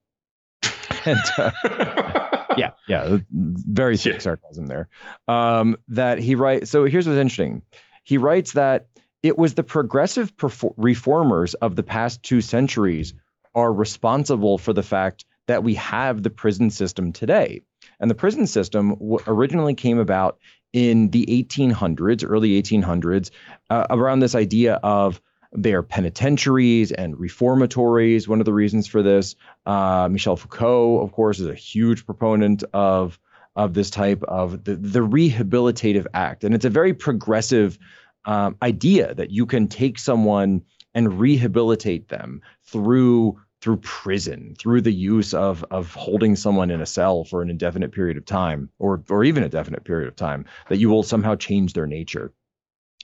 [1.06, 4.20] and uh, yeah, yeah, very thick Yeah.
[4.20, 4.88] sarcasm there.
[5.28, 6.70] Um, that he writes.
[6.70, 7.62] So here's what's interesting.
[8.04, 8.88] He writes that
[9.22, 13.14] it was the progressive perfor- reformers of the past two centuries
[13.56, 17.62] are responsible for the fact that we have the prison system today.
[18.00, 20.40] And the prison system w- originally came about
[20.74, 23.30] in the 1800s, early 1800s,
[23.70, 25.22] uh, around this idea of
[25.54, 28.28] their penitentiaries and reformatories.
[28.28, 29.36] One of the reasons for this,
[29.66, 33.20] uh, Michel Foucault, of course, is a huge proponent of
[33.56, 37.78] of this type of the, the rehabilitative act, and it's a very progressive
[38.26, 40.64] um, idea that you can take someone
[40.96, 46.86] and rehabilitate them through through prison, through the use of of holding someone in a
[46.86, 50.46] cell for an indefinite period of time, or or even a definite period of time,
[50.70, 52.34] that you will somehow change their nature.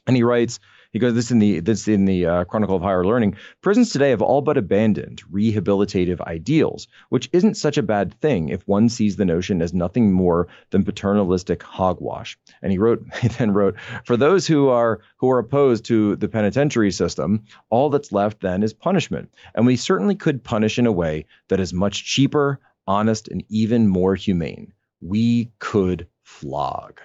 [0.08, 0.60] And he writes,
[0.92, 3.36] he goes, this in the this in the uh, Chronicle of Higher Learning.
[3.62, 8.68] Prisons today have all but abandoned rehabilitative ideals, which isn't such a bad thing if
[8.68, 12.40] one sees the notion as nothing more than paternalistic hogwash.
[12.64, 16.28] And he wrote, he then wrote, for those who are who are opposed to the
[16.28, 20.92] penitentiary system, all that's left then is punishment, and we certainly could punish in a
[20.92, 24.74] way that is much cheaper, honest, and even more humane.
[25.02, 27.00] We could flog.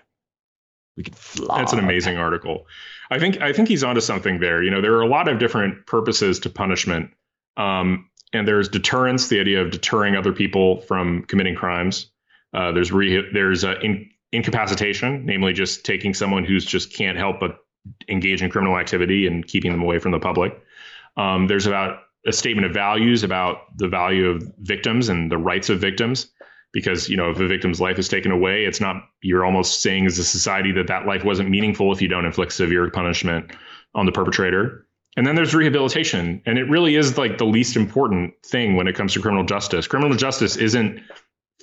[0.96, 1.58] We could flog.
[1.58, 2.66] That's an amazing article.
[3.10, 4.62] I think I think he's onto something there.
[4.62, 7.10] You know, there are a lot of different purposes to punishment,
[7.56, 12.10] um, and there's deterrence, the idea of deterring other people from committing crimes.
[12.52, 17.40] Uh, there's re- there's uh, in- incapacitation, namely just taking someone who's just can't help
[17.40, 17.58] but
[18.08, 20.58] engage in criminal activity and keeping them away from the public.
[21.16, 25.68] Um, there's about a statement of values about the value of victims and the rights
[25.68, 26.28] of victims
[26.74, 30.04] because you know if a victim's life is taken away it's not you're almost saying
[30.04, 33.50] as a society that that life wasn't meaningful if you don't inflict severe punishment
[33.94, 34.86] on the perpetrator.
[35.16, 36.42] And then there's rehabilitation.
[36.44, 39.86] And it really is like the least important thing when it comes to criminal justice.
[39.86, 41.00] Criminal justice isn't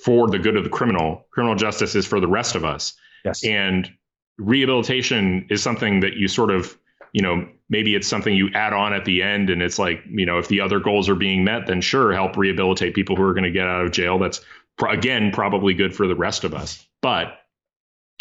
[0.02, 1.26] for the good of the criminal.
[1.30, 2.94] Criminal justice is for the rest of us.
[3.24, 3.44] Yes.
[3.44, 3.88] and
[4.36, 6.76] rehabilitation is something that you sort of
[7.12, 10.26] you know maybe it's something you add on at the end and it's like you
[10.26, 13.32] know if the other goals are being met then sure help rehabilitate people who are
[13.32, 14.18] going to get out of jail.
[14.18, 14.40] That's
[14.88, 17.38] again probably good for the rest of us but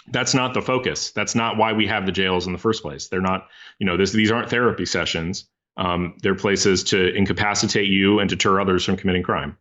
[0.08, 1.12] that's not the focus.
[1.12, 3.08] That's not why we have the jails in the first place.
[3.08, 3.48] They're not
[3.80, 5.48] you know this, these aren't therapy sessions.
[5.78, 9.58] Um, they're places to incapacitate you and deter others from committing crime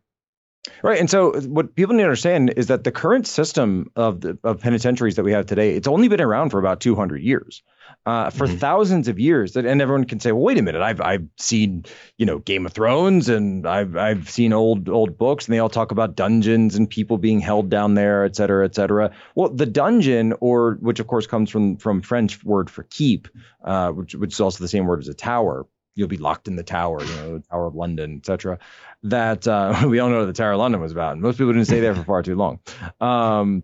[0.83, 0.99] Right.
[0.99, 4.59] And so what people need to understand is that the current system of the, of
[4.61, 7.63] penitentiaries that we have today, it's only been around for about 200 years.
[8.05, 8.57] Uh, for Mhm.
[8.59, 10.81] thousands of years, that, and everyone can say, "Well, wait a minute!
[10.81, 11.83] I've I've seen
[12.17, 15.69] you know Game of Thrones, and I've I've seen old old books, and they all
[15.69, 19.65] talk about dungeons and people being held down there, et cetera, et cetera." Well, the
[19.65, 23.27] dungeon, or which of course comes from from French word for keep,
[23.63, 25.65] uh, which which is also the same word as a tower.
[25.95, 28.59] You'll be locked in the tower, you know, the Tower of London, et cetera
[29.03, 31.13] that uh, we all know what the Tower of London was about.
[31.13, 32.59] And most people didn't stay there for far too long,
[32.99, 33.63] um,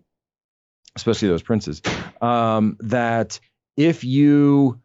[0.96, 1.82] especially those princes.
[2.20, 3.40] Um, that
[3.76, 4.80] if you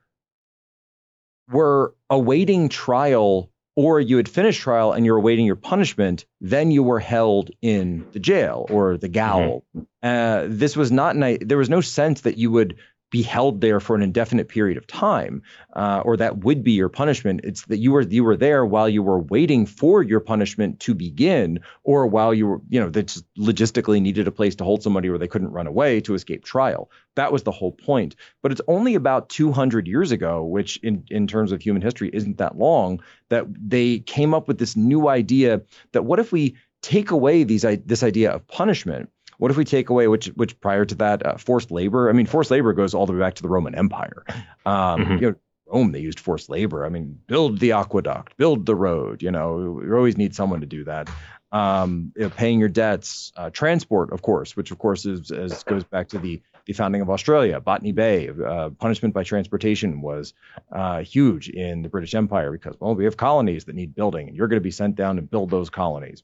[1.51, 6.83] were awaiting trial or you had finished trial and you're awaiting your punishment, then you
[6.83, 9.65] were held in the jail or the gaol.
[9.75, 9.83] Mm-hmm.
[10.03, 12.75] Uh, this was not, an, there was no sense that you would
[13.13, 15.43] be held there for an indefinite period of time,
[15.75, 17.41] uh, or that would be your punishment.
[17.43, 20.95] It's that you were you were there while you were waiting for your punishment to
[20.95, 24.81] begin, or while you were you know that just logistically needed a place to hold
[24.81, 26.89] somebody where they couldn't run away to escape trial.
[27.13, 28.15] That was the whole point.
[28.41, 32.39] But it's only about 200 years ago, which in in terms of human history isn't
[32.39, 32.99] that long,
[33.29, 37.63] that they came up with this new idea that what if we take away these
[37.85, 41.37] this idea of punishment what if we take away which which prior to that uh,
[41.37, 42.09] forced labor?
[42.09, 44.23] I mean, forced labor goes all the way back to the Roman Empire.
[44.65, 45.13] Um, mm-hmm.
[45.15, 45.35] You know,
[45.67, 46.85] Rome they used forced labor.
[46.85, 49.21] I mean, build the aqueduct, build the road.
[49.21, 51.09] You know, you always need someone to do that.
[51.51, 55.63] Um, you know, paying your debts, uh, transport, of course, which of course is, is
[55.63, 58.29] goes back to the the founding of Australia, Botany Bay.
[58.29, 60.33] Uh, punishment by transportation was
[60.71, 64.37] uh, huge in the British Empire because well, we have colonies that need building, and
[64.37, 66.23] you're going to be sent down to build those colonies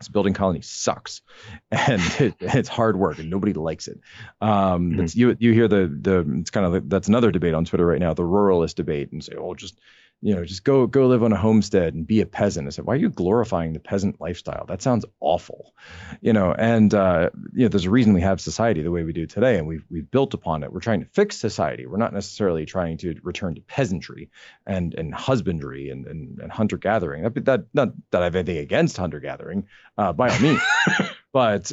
[0.00, 1.20] this building colony sucks
[1.70, 4.00] and it, it's hard work and nobody likes it
[4.40, 5.18] um, mm-hmm.
[5.18, 8.12] you you hear the the it's kind of that's another debate on twitter right now
[8.14, 9.78] the ruralist debate and say oh just
[10.22, 12.66] you know, just go go live on a homestead and be a peasant.
[12.66, 14.66] I said, why are you glorifying the peasant lifestyle?
[14.66, 15.74] That sounds awful,
[16.20, 16.52] you know.
[16.52, 19.56] And uh, you know, there's a reason we have society the way we do today,
[19.56, 20.72] and we've we've built upon it.
[20.72, 21.86] We're trying to fix society.
[21.86, 24.30] We're not necessarily trying to return to peasantry
[24.66, 27.22] and and husbandry and and, and hunter gathering.
[27.22, 30.60] That, that not that I have anything against hunter gathering, uh, by all means.
[31.32, 31.72] but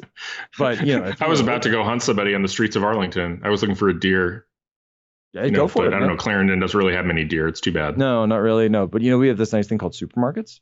[0.57, 3.41] but you know, I was about to go hunt somebody on the streets of Arlington.
[3.43, 4.45] I was looking for a deer
[5.37, 5.93] yeah, you go for it.
[5.93, 6.17] I don't know.
[6.17, 7.47] Clarendon doesn't really have many deer.
[7.47, 7.97] It's too bad.
[7.97, 8.69] No, not really.
[8.69, 10.59] No, but you know, we have this nice thing called supermarkets.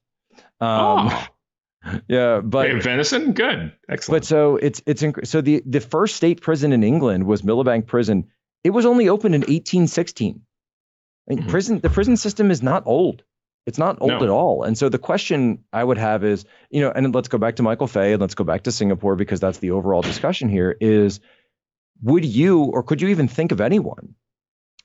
[0.59, 1.27] Um, oh.
[2.07, 4.23] Yeah, but hey, venison, good, excellent.
[4.23, 7.85] But so it's it's inc- so the the first state prison in England was Millbank
[7.85, 8.25] Prison.
[8.63, 10.41] It was only opened in 1816.
[11.29, 11.47] mm-hmm.
[11.47, 13.23] Prison the prison system is not old.
[13.67, 14.23] It's not old no.
[14.23, 14.63] at all.
[14.63, 17.63] And so the question I would have is, you know, and let's go back to
[17.63, 21.19] Michael Fay and let's go back to Singapore because that's the overall discussion here is
[22.01, 24.15] would you or could you even think of anyone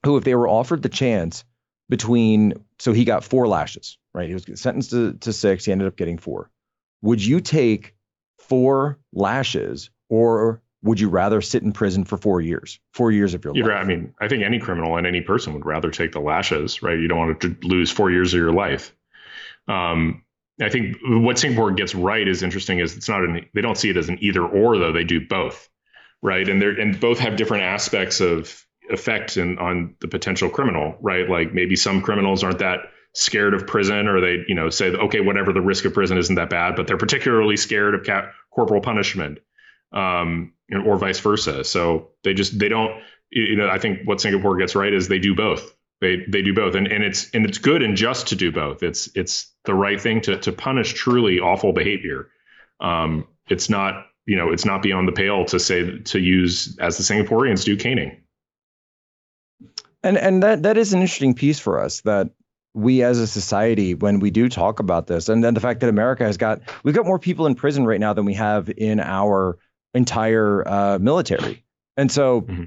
[0.05, 1.45] who, if they were offered the chance
[1.89, 4.29] between, so he got four lashes, right?
[4.29, 5.65] He was sentenced to, to six.
[5.65, 6.51] He ended up getting four.
[7.03, 7.95] Would you take
[8.39, 13.45] four lashes or would you rather sit in prison for four years, four years of
[13.45, 13.71] your life?
[13.77, 16.99] I mean, I think any criminal and any person would rather take the lashes, right?
[16.99, 18.95] You don't want to lose four years of your life.
[19.69, 20.25] Um,
[20.61, 23.91] I think what Singapore gets right is interesting is it's not an, they don't see
[23.91, 25.69] it as an either or though they do both,
[26.23, 26.47] right?
[26.49, 31.29] And they're and both have different aspects of effect in, on the potential criminal, right?
[31.29, 32.81] Like maybe some criminals aren't that
[33.15, 36.37] scared of prison or they, you know, say, okay, whatever the risk of prison isn't
[36.37, 39.39] that bad, but they're particularly scared of cap- corporal punishment
[39.93, 40.53] um,
[40.85, 41.65] or vice versa.
[41.65, 42.93] So they just, they don't,
[43.31, 45.75] you know, I think what Singapore gets right is they do both.
[46.01, 48.83] They, they do both and, and it's and it's good and just to do both
[48.83, 52.31] it's it's the right thing to to punish truly awful behavior
[52.81, 56.97] um, it's not you know it's not beyond the pale to say to use as
[56.97, 58.17] the singaporeans do caning
[60.03, 62.31] and and that that is an interesting piece for us that
[62.73, 65.89] we as a society, when we do talk about this, and then the fact that
[65.89, 69.01] America has got we've got more people in prison right now than we have in
[69.01, 69.59] our
[69.95, 71.65] entire uh, military,
[71.97, 72.43] and so.
[72.43, 72.65] Mm-hmm.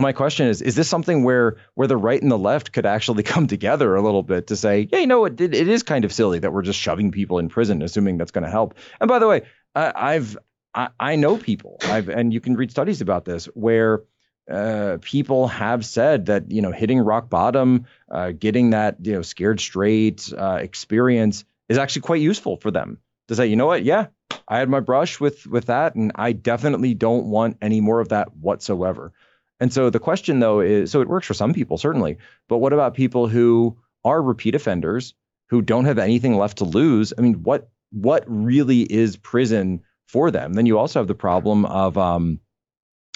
[0.00, 3.22] My question is: Is this something where where the right and the left could actually
[3.24, 6.12] come together a little bit to say, yeah, you know, it, it is kind of
[6.12, 8.76] silly that we're just shoving people in prison, assuming that's going to help.
[9.00, 9.42] And by the way,
[9.74, 10.38] I, I've
[10.72, 14.04] I, I know people, I've and you can read studies about this where
[14.50, 19.22] uh, people have said that you know hitting rock bottom, uh, getting that you know
[19.22, 23.84] scared straight uh, experience is actually quite useful for them to say, you know what,
[23.84, 24.06] yeah,
[24.48, 28.08] I had my brush with with that, and I definitely don't want any more of
[28.08, 29.12] that whatsoever.
[29.60, 32.72] And so the question though is, so it works for some people certainly, but what
[32.72, 35.14] about people who are repeat offenders
[35.48, 37.12] who don't have anything left to lose?
[37.16, 40.54] I mean, what what really is prison for them?
[40.54, 42.40] Then you also have the problem of um,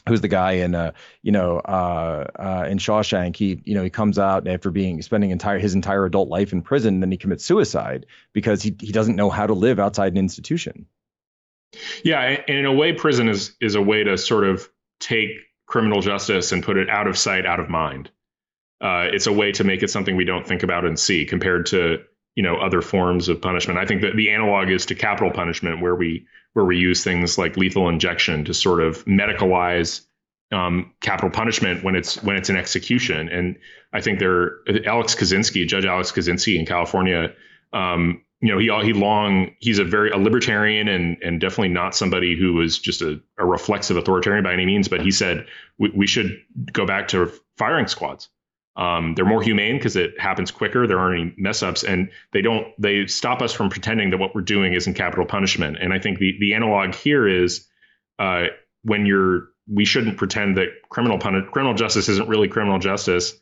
[0.09, 3.91] who's the guy in uh you know uh, uh in Shawshank he you know he
[3.91, 7.45] comes out after being spending entire his entire adult life in prison then he commits
[7.45, 10.87] suicide because he he doesn't know how to live outside an institution.
[12.05, 14.69] Yeah, and in a way prison is is a way to sort of
[15.01, 15.31] take
[15.67, 18.11] criminal justice and put it out of sight out of mind.
[18.81, 21.67] Uh, it's a way to make it something we don't think about and see compared
[21.67, 22.03] to
[22.35, 23.79] you know other forms of punishment.
[23.79, 27.39] I think that the analog is to capital punishment where we where we use things
[27.39, 30.05] like lethal injection to sort of medicalize
[30.53, 33.29] um, capital punishment when it's when it's an execution.
[33.29, 33.57] And
[33.93, 37.33] I think there, Alex Kozinski, Judge Alex Kozinski in California,
[37.73, 41.95] um, you know, he he long he's a very a libertarian and and definitely not
[41.95, 44.89] somebody who was just a, a reflexive authoritarian by any means.
[44.89, 45.47] But he said
[45.79, 46.39] we, we should
[46.73, 48.29] go back to firing squads.
[48.75, 50.87] Um, they're more humane because it happens quicker.
[50.87, 54.35] There aren't any mess ups, and they don't they stop us from pretending that what
[54.35, 55.77] we're doing isn't capital punishment.
[55.81, 57.67] And I think the the analog here is
[58.19, 58.47] uh,
[58.83, 63.35] when you're we shouldn't pretend that criminal puni- criminal justice isn't really criminal justice,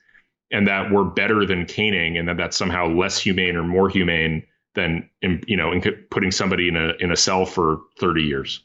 [0.50, 4.42] and that we're better than caning, and that that's somehow less humane or more humane
[4.74, 5.72] than you know
[6.10, 8.64] putting somebody in a in a cell for 30 years.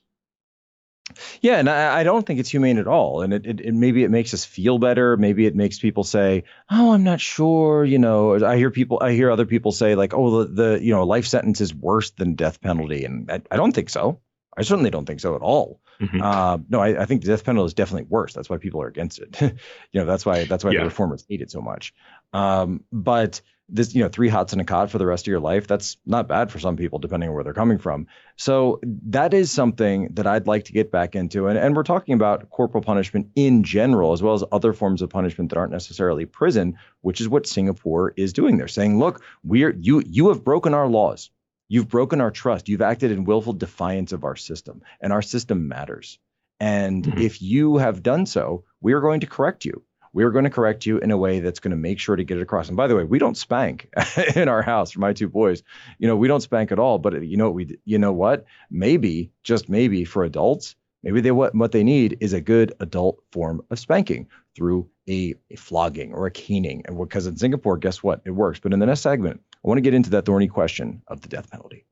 [1.39, 3.21] Yeah, and I, I, don't think it's humane at all.
[3.21, 5.15] And it, it, it, maybe it makes us feel better.
[5.17, 9.11] Maybe it makes people say, "Oh, I'm not sure." You know, I hear people, I
[9.13, 12.33] hear other people say like, "Oh, the, the you know life sentence is worse than
[12.33, 14.19] death penalty," and I, I don't think so.
[14.57, 15.81] I certainly don't think so at all.
[15.99, 16.21] Mm-hmm.
[16.21, 18.33] Uh, no, I, I, think the death penalty is definitely worse.
[18.33, 19.39] That's why people are against it.
[19.41, 20.79] you know, that's why that's why yeah.
[20.79, 21.93] the reformers hate it so much.
[22.33, 25.39] Um, but this, you know, three hots and a cot for the rest of your
[25.39, 28.07] life, that's not bad for some people, depending on where they're coming from.
[28.36, 31.47] So that is something that I'd like to get back into.
[31.47, 35.09] And, and we're talking about corporal punishment in general, as well as other forms of
[35.09, 38.57] punishment that aren't necessarily prison, which is what Singapore is doing.
[38.57, 41.32] They're saying, look, we're you you have broken our laws.
[41.68, 42.70] You've broken our trust.
[42.70, 46.20] You've acted in willful defiance of our system, and our system matters.
[46.59, 47.20] And mm-hmm.
[47.20, 49.84] if you have done so, we are going to correct you
[50.16, 52.38] we're going to correct you in a way that's going to make sure to get
[52.38, 52.70] it across.
[52.70, 53.89] And by the way, we don't spank
[54.36, 55.61] in our house for my two boys.
[55.99, 56.99] You know, we don't spank at all.
[56.99, 58.45] But you know what we you know what?
[58.72, 63.22] Maybe just maybe for adults, maybe they what what they need is a good adult
[63.34, 66.84] form of spanking through a, a flogging or a caning.
[66.86, 68.22] And because in Singapore, guess what?
[68.24, 68.61] It works.
[68.61, 71.28] But in the next segment, I want to get into that thorny question of the
[71.28, 71.84] death penalty.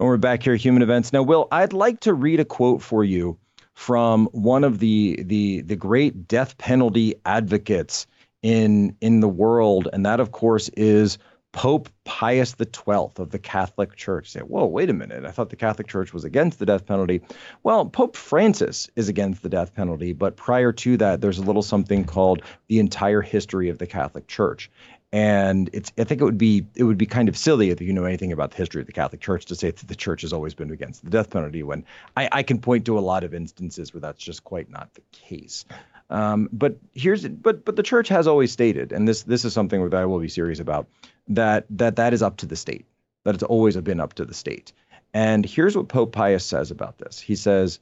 [0.00, 1.12] And we're back here, at Human Events.
[1.12, 3.38] Now, Will, I'd like to read a quote for you
[3.78, 8.08] from one of the the the great death penalty advocates
[8.42, 11.16] in in the world, and that of course is
[11.52, 14.30] Pope Pius XII of the Catholic Church.
[14.30, 15.24] Say, whoa, wait a minute!
[15.24, 17.22] I thought the Catholic Church was against the death penalty.
[17.62, 21.62] Well, Pope Francis is against the death penalty, but prior to that, there's a little
[21.62, 24.70] something called the entire history of the Catholic Church,
[25.12, 27.92] and it's I think it would be it would be kind of silly if you
[27.92, 30.32] know anything about the history of the Catholic Church to say that the church has
[30.32, 31.84] always been against the death penalty when
[32.16, 35.02] I, I can point to a lot of instances where that's just quite not the
[35.12, 35.64] case.
[36.10, 39.82] Um, but here's but but the church has always stated, and this this is something
[39.84, 40.86] that I will be serious about,
[41.28, 42.86] that that that is up to the state.
[43.24, 44.72] That it's always been up to the state.
[45.12, 47.18] And here's what Pope Pius says about this.
[47.18, 47.80] He says,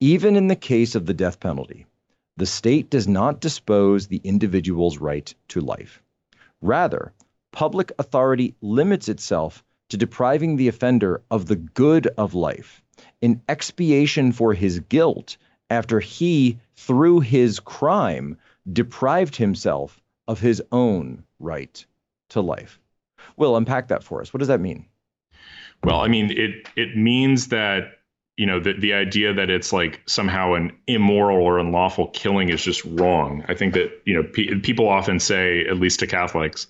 [0.00, 1.86] even in the case of the death penalty,
[2.36, 6.02] the state does not dispose the individual's right to life.
[6.60, 7.12] Rather,
[7.52, 12.82] public authority limits itself to depriving the offender of the good of life
[13.20, 15.36] in expiation for his guilt
[15.70, 18.36] after he, through his crime,
[18.72, 21.84] deprived himself of his own right
[22.30, 22.78] to life.
[23.36, 24.32] Will, unpack that for us.
[24.32, 24.86] What does that mean?
[25.84, 27.98] Well, I mean, it it means that
[28.36, 32.62] you know the the idea that it's like somehow an immoral or unlawful killing is
[32.62, 33.44] just wrong.
[33.48, 36.66] I think that you know pe- people often say, at least to Catholics,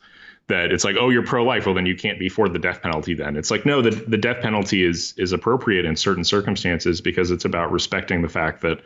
[0.48, 3.14] that it's like, oh, you're pro-life, well then you can't be for the death penalty.
[3.14, 7.30] Then it's like, no, the the death penalty is is appropriate in certain circumstances because
[7.30, 8.80] it's about respecting the fact that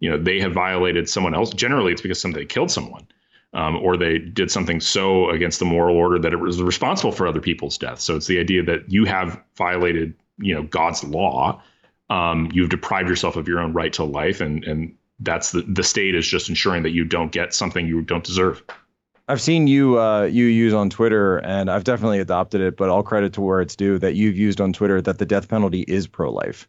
[0.00, 1.50] you know they have violated someone else.
[1.50, 3.06] Generally, it's because somebody killed someone.
[3.54, 7.26] Um, or they did something so against the moral order that it was responsible for
[7.26, 8.04] other people's deaths.
[8.04, 11.62] So it's the idea that you have violated, you know, God's law,
[12.10, 15.82] um, you've deprived yourself of your own right to life, and and that's the the
[15.82, 18.62] state is just ensuring that you don't get something you don't deserve.
[19.28, 22.76] I've seen you uh, you use on Twitter, and I've definitely adopted it.
[22.76, 25.48] But all credit to where it's due that you've used on Twitter that the death
[25.48, 26.68] penalty is pro life.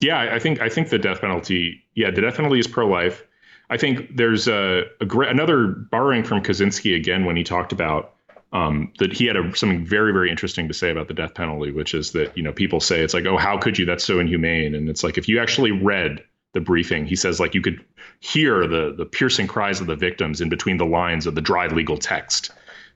[0.00, 1.82] Yeah, I think I think the death penalty.
[1.94, 3.24] Yeah, the death penalty is pro life.
[3.70, 8.14] I think there's a, a another borrowing from Kozinski again when he talked about
[8.52, 11.70] um, that he had a, something very very interesting to say about the death penalty,
[11.70, 14.18] which is that you know people say it's like oh how could you that's so
[14.18, 16.22] inhumane, and it's like if you actually read
[16.54, 17.84] the briefing, he says like you could
[18.20, 21.66] hear the the piercing cries of the victims in between the lines of the dry
[21.66, 22.50] legal text.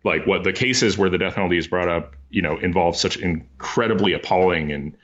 [0.05, 3.17] Like what the cases where the death penalty is brought up, you know, involve such
[3.17, 4.97] incredibly appalling and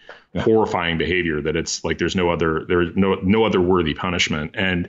[0.42, 4.88] horrifying behavior that it's like there's no other there's no no other worthy punishment and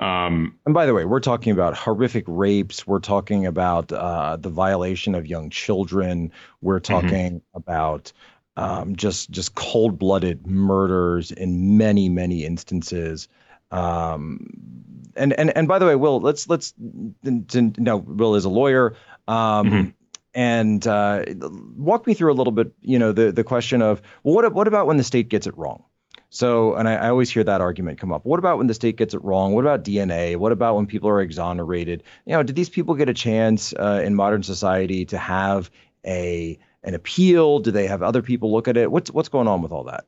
[0.00, 2.86] um, and by the way, we're talking about horrific rapes.
[2.86, 6.32] We're talking about uh, the violation of young children.
[6.62, 6.92] We're mm-hmm.
[6.94, 7.56] talking mm-hmm.
[7.56, 8.10] about
[8.56, 13.28] um, just just cold blooded murders in many many instances.
[13.70, 14.46] Um,
[15.16, 18.96] and and and by the way, Will, let's let's no, Will is a lawyer.
[19.28, 19.90] Um, mm-hmm.
[20.32, 21.24] And uh,
[21.76, 24.68] walk me through a little bit, you know, the the question of well, what what
[24.68, 25.82] about when the state gets it wrong?
[26.32, 28.24] So, and I, I, always hear that argument come up.
[28.24, 29.52] What about when the state gets it wrong?
[29.52, 30.36] What about DNA?
[30.36, 32.04] What about when people are exonerated?
[32.24, 35.72] You know, did these people get a chance uh, in modern society to have
[36.06, 37.58] a an appeal?
[37.58, 38.90] Do they have other people look at it?
[38.90, 40.04] What's what's going on with all that?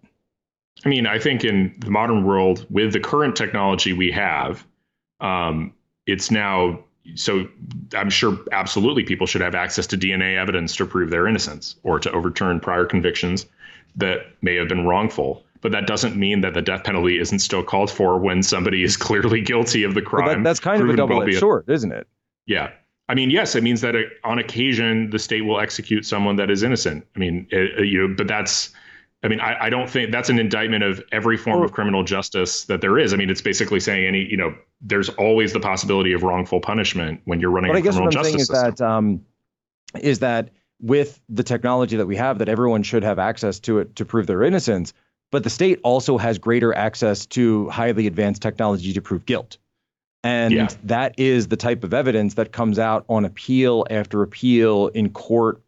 [0.85, 4.67] I mean, I think in the modern world, with the current technology we have,
[5.21, 5.75] um,
[6.07, 7.49] it's now so
[7.95, 11.99] I'm sure absolutely people should have access to DNA evidence to prove their innocence or
[11.99, 13.47] to overturn prior convictions
[13.97, 15.45] that may have been wrongful.
[15.61, 18.97] But that doesn't mean that the death penalty isn't still called for when somebody is
[19.09, 20.27] clearly guilty of the crime.
[20.27, 22.07] Well, that, that's kind of a double-edged sword, isn't it?
[22.47, 22.71] Yeah.
[23.09, 26.51] I mean, yes, it means that uh, on occasion the state will execute someone that
[26.51, 27.07] is innocent.
[27.17, 28.73] I mean, it, uh, you know, but that's
[29.25, 32.65] I mean, I, I, don't think that's an indictment of every form of criminal justice
[32.65, 33.15] that there is.
[33.15, 37.21] I mean, it's basically saying any, you know, there's always the possibility of wrongful punishment
[37.25, 38.75] when you're running but a I guess criminal what I'm justice saying is system.
[38.75, 39.25] that um,
[40.03, 40.51] is that
[40.81, 44.27] with the technology that we have, that everyone should have access to it to prove
[44.27, 44.93] their innocence.
[45.31, 49.57] But the state also has greater access to highly advanced technology to prove guilt.
[50.25, 50.69] And Yeah.
[50.85, 55.63] that is the type of evidence that comes out on appeal after appeal in court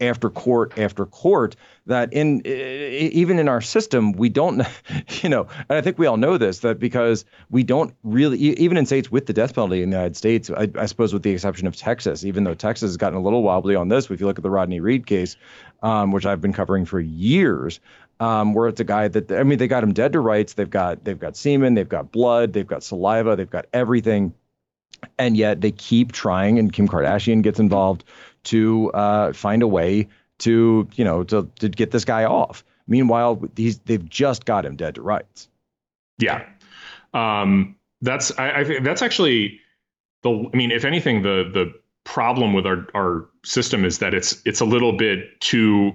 [0.00, 1.56] after court after court
[1.86, 4.62] that in even in our system we don't
[5.22, 8.78] you know and i think we all know this that because we don't really even
[8.78, 11.30] in states with the death penalty in the united states I, I suppose with the
[11.30, 14.26] exception of texas even though texas has gotten a little wobbly on this if you
[14.26, 15.36] look at the rodney reed case
[15.82, 17.78] um, which i've been covering for years
[18.20, 20.70] um, where it's a guy that i mean they got him dead to rights they've
[20.70, 24.32] got they've got semen they've got blood they've got saliva they've got everything
[25.18, 28.04] and yet they keep trying and kim kardashian gets involved
[28.44, 30.06] to uh, find a way
[30.38, 34.76] to you know to, to get this guy off meanwhile these they've just got him
[34.76, 35.48] dead to rights
[36.20, 36.44] Yeah,
[37.14, 39.60] um, that's I, I that's actually
[40.22, 40.50] the.
[40.52, 41.72] I mean, if anything, the the
[42.04, 45.92] problem with our our system is that it's it's a little bit too.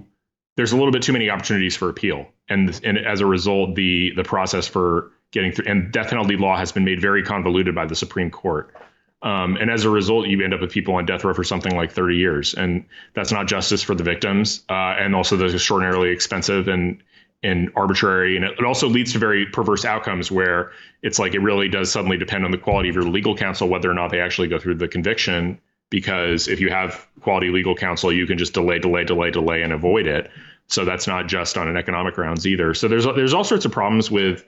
[0.55, 4.11] There's a little bit too many opportunities for appeal, and and as a result, the
[4.15, 7.85] the process for getting through and death penalty law has been made very convoluted by
[7.85, 8.73] the Supreme Court.
[9.21, 11.75] Um, and as a result, you end up with people on death row for something
[11.75, 12.85] like 30 years, and
[13.15, 17.01] that's not justice for the victims, uh, and also that's extraordinarily expensive and
[17.43, 20.71] and arbitrary, and it also leads to very perverse outcomes where
[21.03, 23.89] it's like it really does suddenly depend on the quality of your legal counsel whether
[23.89, 25.59] or not they actually go through the conviction.
[25.95, 29.71] Because if you have quality legal counsel, you can just delay, delay, delay, delay, and
[29.71, 30.29] avoid it.
[30.67, 32.73] So that's not just on an economic grounds either.
[32.73, 34.43] So there's there's all sorts of problems with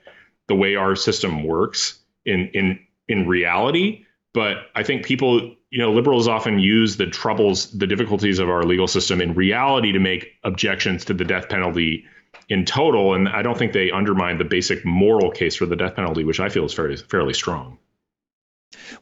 [0.46, 4.04] the way our system works in in in reality.
[4.34, 8.64] But I think people, you know, liberals often use the troubles, the difficulties of our
[8.64, 12.04] legal system in reality to make objections to the death penalty
[12.50, 13.14] in total.
[13.14, 16.40] And I don't think they undermine the basic moral case for the death penalty, which
[16.40, 17.78] I feel is fairly fairly strong.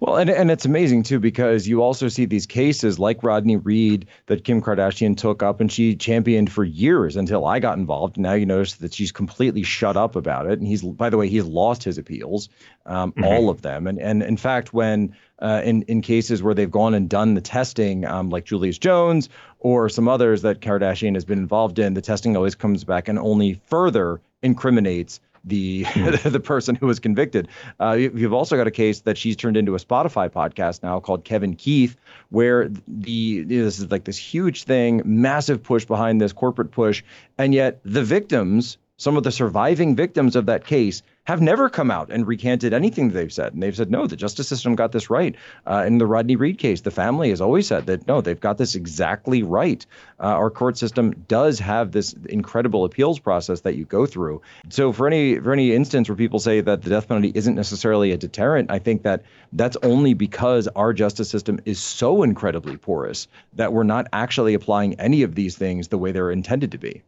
[0.00, 4.06] Well, and, and it's amazing too because you also see these cases like Rodney Reed
[4.26, 8.16] that Kim Kardashian took up and she championed for years until I got involved.
[8.16, 10.58] And now you notice that she's completely shut up about it.
[10.58, 12.48] And he's, by the way, he's lost his appeals,
[12.86, 13.24] um, Mhm.
[13.24, 13.86] all of them.
[13.86, 17.40] And and in fact, when uh, in in cases where they've gone and done the
[17.40, 19.28] testing, um, like Julius Jones
[19.60, 23.18] or some others that Kardashian has been involved in, the testing always comes back and
[23.18, 25.84] only further incriminates the
[26.24, 27.48] the person who was convicted.
[27.80, 31.00] Uh, you- you've also got a case that she's turned into a Spotify podcast now
[31.00, 31.96] called Kevin Keith,
[32.30, 37.02] where the this is like this huge thing, massive push behind this corporate push,
[37.38, 41.90] and yet the victims, some of the surviving victims of that case, have never come
[41.90, 44.92] out and recanted anything that they've said, and they've said no, the justice system got
[44.92, 45.34] this right.
[45.66, 48.58] Uh, in the Rodney Reed case, the family has always said that no, they've got
[48.58, 49.84] this exactly right.
[50.20, 54.40] Uh, our court system does have this incredible appeals process that you go through.
[54.70, 58.12] So for any for any instance where people say that the death penalty isn't necessarily
[58.12, 63.26] a deterrent, I think that that's only because our justice system is so incredibly porous
[63.54, 67.02] that we're not actually applying any of these things the way they're intended to be.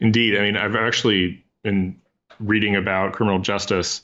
[0.00, 1.96] Indeed, I mean, I've actually been
[2.40, 4.02] reading about criminal justice.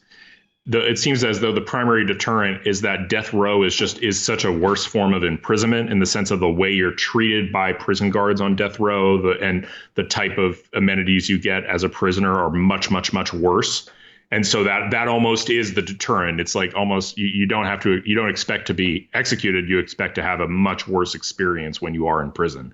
[0.67, 4.23] The, it seems as though the primary deterrent is that death row is just is
[4.23, 7.73] such a worse form of imprisonment in the sense of the way you're treated by
[7.73, 11.89] prison guards on death row, the, and the type of amenities you get as a
[11.89, 13.89] prisoner are much, much, much worse.
[14.33, 16.41] And so that that almost is the deterrent.
[16.41, 19.69] It's like almost you, you don't have to you don't expect to be executed.
[19.69, 22.73] You expect to have a much worse experience when you are in prison.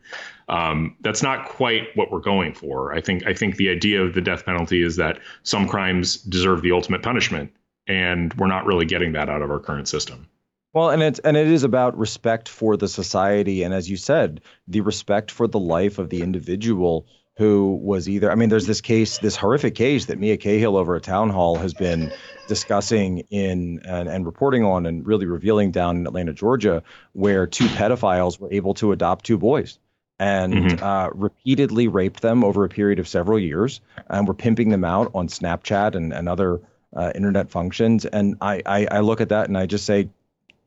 [0.49, 2.95] Um, that's not quite what we're going for.
[2.95, 6.61] I think I think the idea of the death penalty is that some crimes deserve
[6.61, 7.51] the ultimate punishment,
[7.87, 10.29] and we're not really getting that out of our current system.
[10.75, 14.43] Well, and it's and it is about respect for the society, and as you said,
[14.69, 17.07] the respect for the life of the individual
[17.39, 18.31] who was either.
[18.31, 21.57] I mean, there's this case, this horrific case that Mia Cathell over at Town Hall
[21.59, 22.11] has been
[22.49, 26.83] discussing in and, and reporting on, and really revealing down in Atlanta, Georgia,
[27.13, 29.79] where two pedophiles were able to adopt two boys
[30.19, 30.83] and Mhm.
[30.83, 35.11] uh, repeatedly raped them over a period of several years, and were pimping them out
[35.15, 36.61] on Snapchat and and other
[36.97, 38.07] uh, internet functions.
[38.07, 40.09] And I, I I look at that and I just say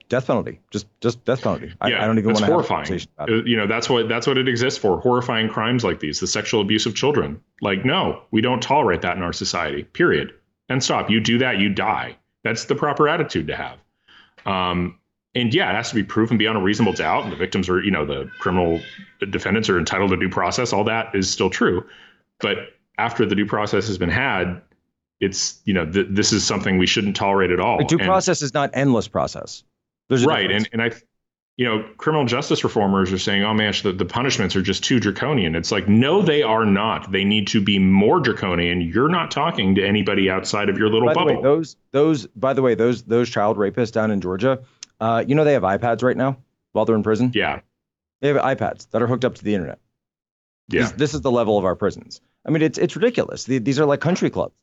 [0.10, 0.60] death penalty.
[0.72, 1.72] Just just death penalty.
[1.80, 3.02] I, yeah, I don't even want to have a horrifying.
[3.16, 3.40] about it.
[3.42, 5.00] Uh, You know, that's what that's what it exists for.
[5.00, 7.42] Horrifying crimes like these, the sexual abuse of children.
[7.62, 9.84] Like, no, we don't tolerate that in our society.
[9.84, 10.34] Period.
[10.68, 11.10] And stop.
[11.10, 12.18] You do that, you die.
[12.44, 13.78] That's the proper attitude to have.
[14.46, 14.98] Um,
[15.36, 17.24] and yeah, it has to be proven beyond a reasonable doubt.
[17.24, 18.82] And the victims are, you know, the criminal
[19.30, 20.74] defendants are entitled to due process.
[20.74, 21.86] All that is still true.
[22.40, 22.58] But
[22.98, 24.62] after the due process has been had,
[25.20, 27.80] it's, you know, th- this is something we shouldn't tolerate at all.
[27.80, 29.64] A due And- process is not endless process.
[30.10, 30.48] There's right.
[30.48, 30.68] difference.
[30.74, 30.98] And, and I,
[31.58, 35.00] you know, criminal justice reformers are saying, oh man, the, the punishments are just too
[35.00, 35.56] draconian.
[35.56, 37.12] It's like, no, they are not.
[37.12, 38.82] They need to be more draconian.
[38.82, 41.36] You're not talking to anybody outside of your little by the bubble.
[41.36, 44.60] way, those those by the way, those those child rapists down in Georgia,
[45.02, 46.38] uh, you know they have iPads right now
[46.72, 47.32] while they're in prison.
[47.34, 47.60] yeah.
[48.22, 49.80] They have iPads that are hooked up to the internet.
[50.68, 50.82] Yeah.
[50.82, 52.20] This, this is the level of our prisons.
[52.46, 53.44] I mean, it's it's ridiculous.
[53.46, 54.56] The- These are like country clubs.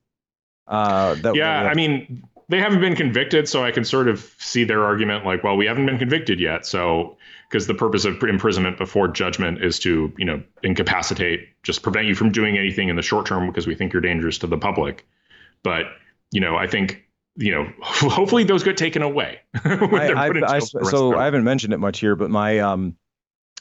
[0.66, 4.20] Uh, that, Yeah, that- I mean, they haven't been convicted, so I can sort of
[4.38, 7.16] see their argument like, well, we haven't been convicted yet, so
[7.48, 12.14] because the purpose of imprisonment before judgment is to, you know, incapacitate, just prevent you
[12.14, 15.06] from doing anything in the short term because we think you're dangerous to the public.
[15.62, 15.86] But,
[16.32, 17.04] you know, I think,
[17.36, 19.40] you know, hopefully those get taken away.
[19.64, 22.16] I, I, I, jail for the rest of so I haven't mentioned it much here,
[22.16, 22.96] but my um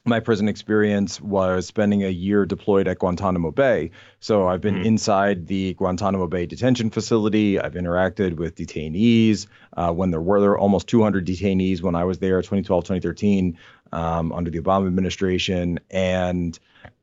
[0.06, 3.90] my prison experience was spending a year deployed at Guantanamo Bay.
[4.20, 4.86] So I've been Mhm.
[4.86, 7.60] inside the Guantanamo Bay detention facility.
[7.60, 12.04] I've interacted with detainees uh, when there were there were almost 200 detainees when I
[12.04, 13.58] was there, 2012, 2013,
[13.92, 16.58] um, under the Obama administration, and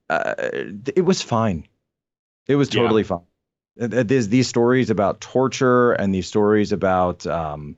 [0.08, 0.34] uh,
[0.94, 1.66] it was fine.
[2.46, 2.82] It was Yeah.
[2.82, 3.22] totally fine.
[3.80, 7.76] Uh, uh, There's these stories about torture and these stories about um,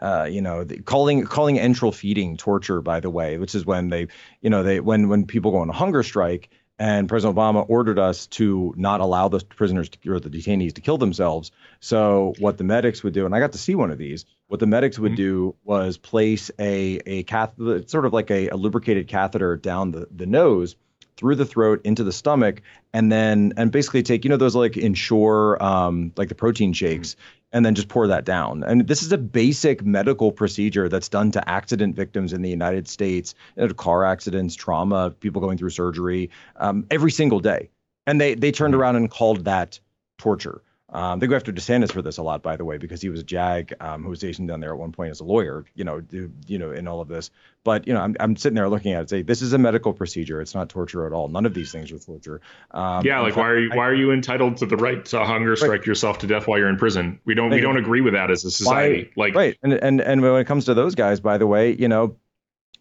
[0.00, 3.88] uh, you know, the, calling calling enteral feeding torture, by the way, which is when
[3.88, 4.08] they,
[4.40, 7.98] you know, they when when people go on a hunger strike, and President Obama ordered
[7.98, 11.50] us to not allow the prisoners to, or the detainees to kill themselves.
[11.80, 14.26] So what the medics would do, and I got to see one of these.
[14.48, 15.16] What the medics would Mhm.
[15.16, 17.52] do was place a a cath,
[17.86, 20.76] sort of like a, a lubricated catheter down the the nose
[21.16, 22.62] through the throat into the stomach
[22.92, 27.16] and then and basically take you know those like ensure um like the protein shakes
[27.52, 28.64] and then just pour that down.
[28.64, 32.88] And this is a basic medical procedure that's done to accident victims in the united
[32.88, 37.70] states you know, car accidents trauma people going through surgery um, every single day.
[38.06, 39.80] And they they turned around and called that
[40.18, 43.08] torture um, they go after DeSantis for this a lot, by the way, because he
[43.08, 45.64] was a JAG um, who was stationed down there at one point as a lawyer,
[45.74, 47.30] you know, do, you know, in all of this.
[47.64, 49.92] But you know, I'm, I'm sitting there looking at it, say this is a medical
[49.92, 50.40] procedure.
[50.40, 51.26] It's not torture at all.
[51.26, 52.40] None of these things are torture.
[52.70, 55.56] Um, yeah, like why are you why are you entitled to the right to hunger
[55.56, 57.18] strike yourself to death while you're in prison?
[57.24, 59.10] We don't we don't agree with that as a society.
[59.16, 61.88] like right and and and when it comes to those guys by the way you
[61.88, 62.16] know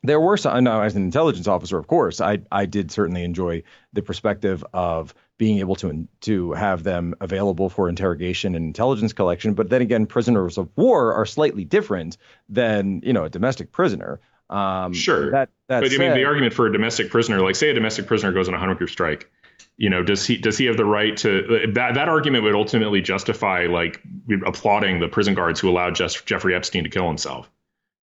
[0.04, 3.64] there were some now as an intelligence officer of course i i did certainly enjoy
[3.94, 9.54] the perspective of being able to to have them available for interrogation and intelligence collection
[9.54, 12.18] but then again prisoners of war are slightly different
[12.50, 14.20] than you know a domestic prisoner
[14.50, 15.32] um Sure.
[15.32, 18.06] that that but I mean, the argument for a domestic prisoner, like say a domestic
[18.06, 19.32] prisoner goes on a hunger strike,
[19.78, 21.96] you know, does he does he have the right to that?
[21.96, 24.02] That argument would ultimately justify like
[24.46, 27.50] applauding the prison guards who allowed Jeff, Jeffrey Epstein to kill himself,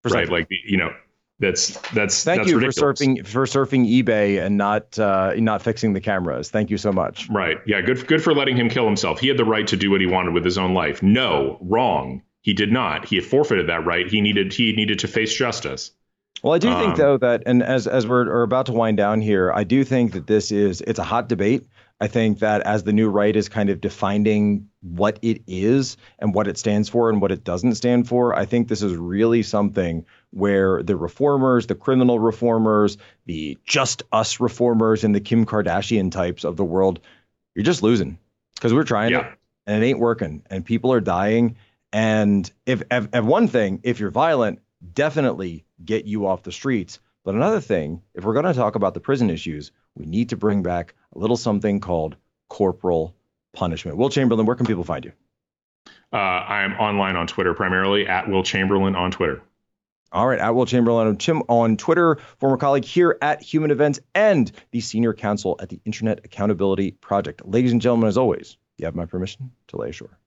[0.04, 0.28] right?
[0.30, 0.90] Like you know,
[1.40, 2.78] that's that's Thank that's you ridiculous.
[2.78, 6.50] for surfing for surfing eBay and not uh, not fixing the cameras.
[6.50, 7.28] Thank you so much.
[7.30, 7.58] Right.
[7.66, 7.80] Yeah.
[7.80, 8.06] Good.
[8.06, 9.18] Good for letting him kill himself.
[9.18, 11.02] He had the right to do what he wanted with his own life.
[11.02, 12.22] No, wrong.
[12.42, 13.06] He did not.
[13.06, 14.08] He had forfeited that right.
[14.08, 14.52] He needed.
[14.52, 15.90] He needed to face justice.
[16.42, 18.96] Well, I do think Um, though that, and as as we're are about to wind
[18.96, 21.66] down here, I do think that this is it's a hot debate.
[22.02, 26.34] I think that as the new right is kind of defining what it is and
[26.34, 29.42] what it stands for and what it doesn't stand for, I think this is really
[29.42, 36.10] something where the reformers, the criminal reformers, the just us reformers, and the Kim Kardashian
[36.10, 37.00] types of the world,
[37.54, 38.18] you're just losing
[38.54, 39.26] because we're trying Yeah.
[39.26, 41.56] it and it ain't working and people are dying.
[41.92, 44.60] And if, if, if one thing, if you're violent,
[44.94, 47.00] definitely get you off the streets.
[47.24, 50.36] But another thing, if we're going to talk about the prison issues, we need to
[50.36, 52.16] bring back a little something called
[52.48, 53.14] corporal
[53.52, 53.96] punishment.
[53.96, 55.12] Will Chamberlain, where can people find you?
[56.12, 59.42] Uh, I am online on Twitter primarily at Will Chamberlain on Twitter.
[60.12, 64.00] All right, at Will Chamberlain on, Tim, on Twitter, former colleague here at Human Events,
[64.14, 67.46] and the senior counsel at the Internet Accountability Project.
[67.46, 70.19] Ladies and gentlemen, as always, you have my permission to lay ashore.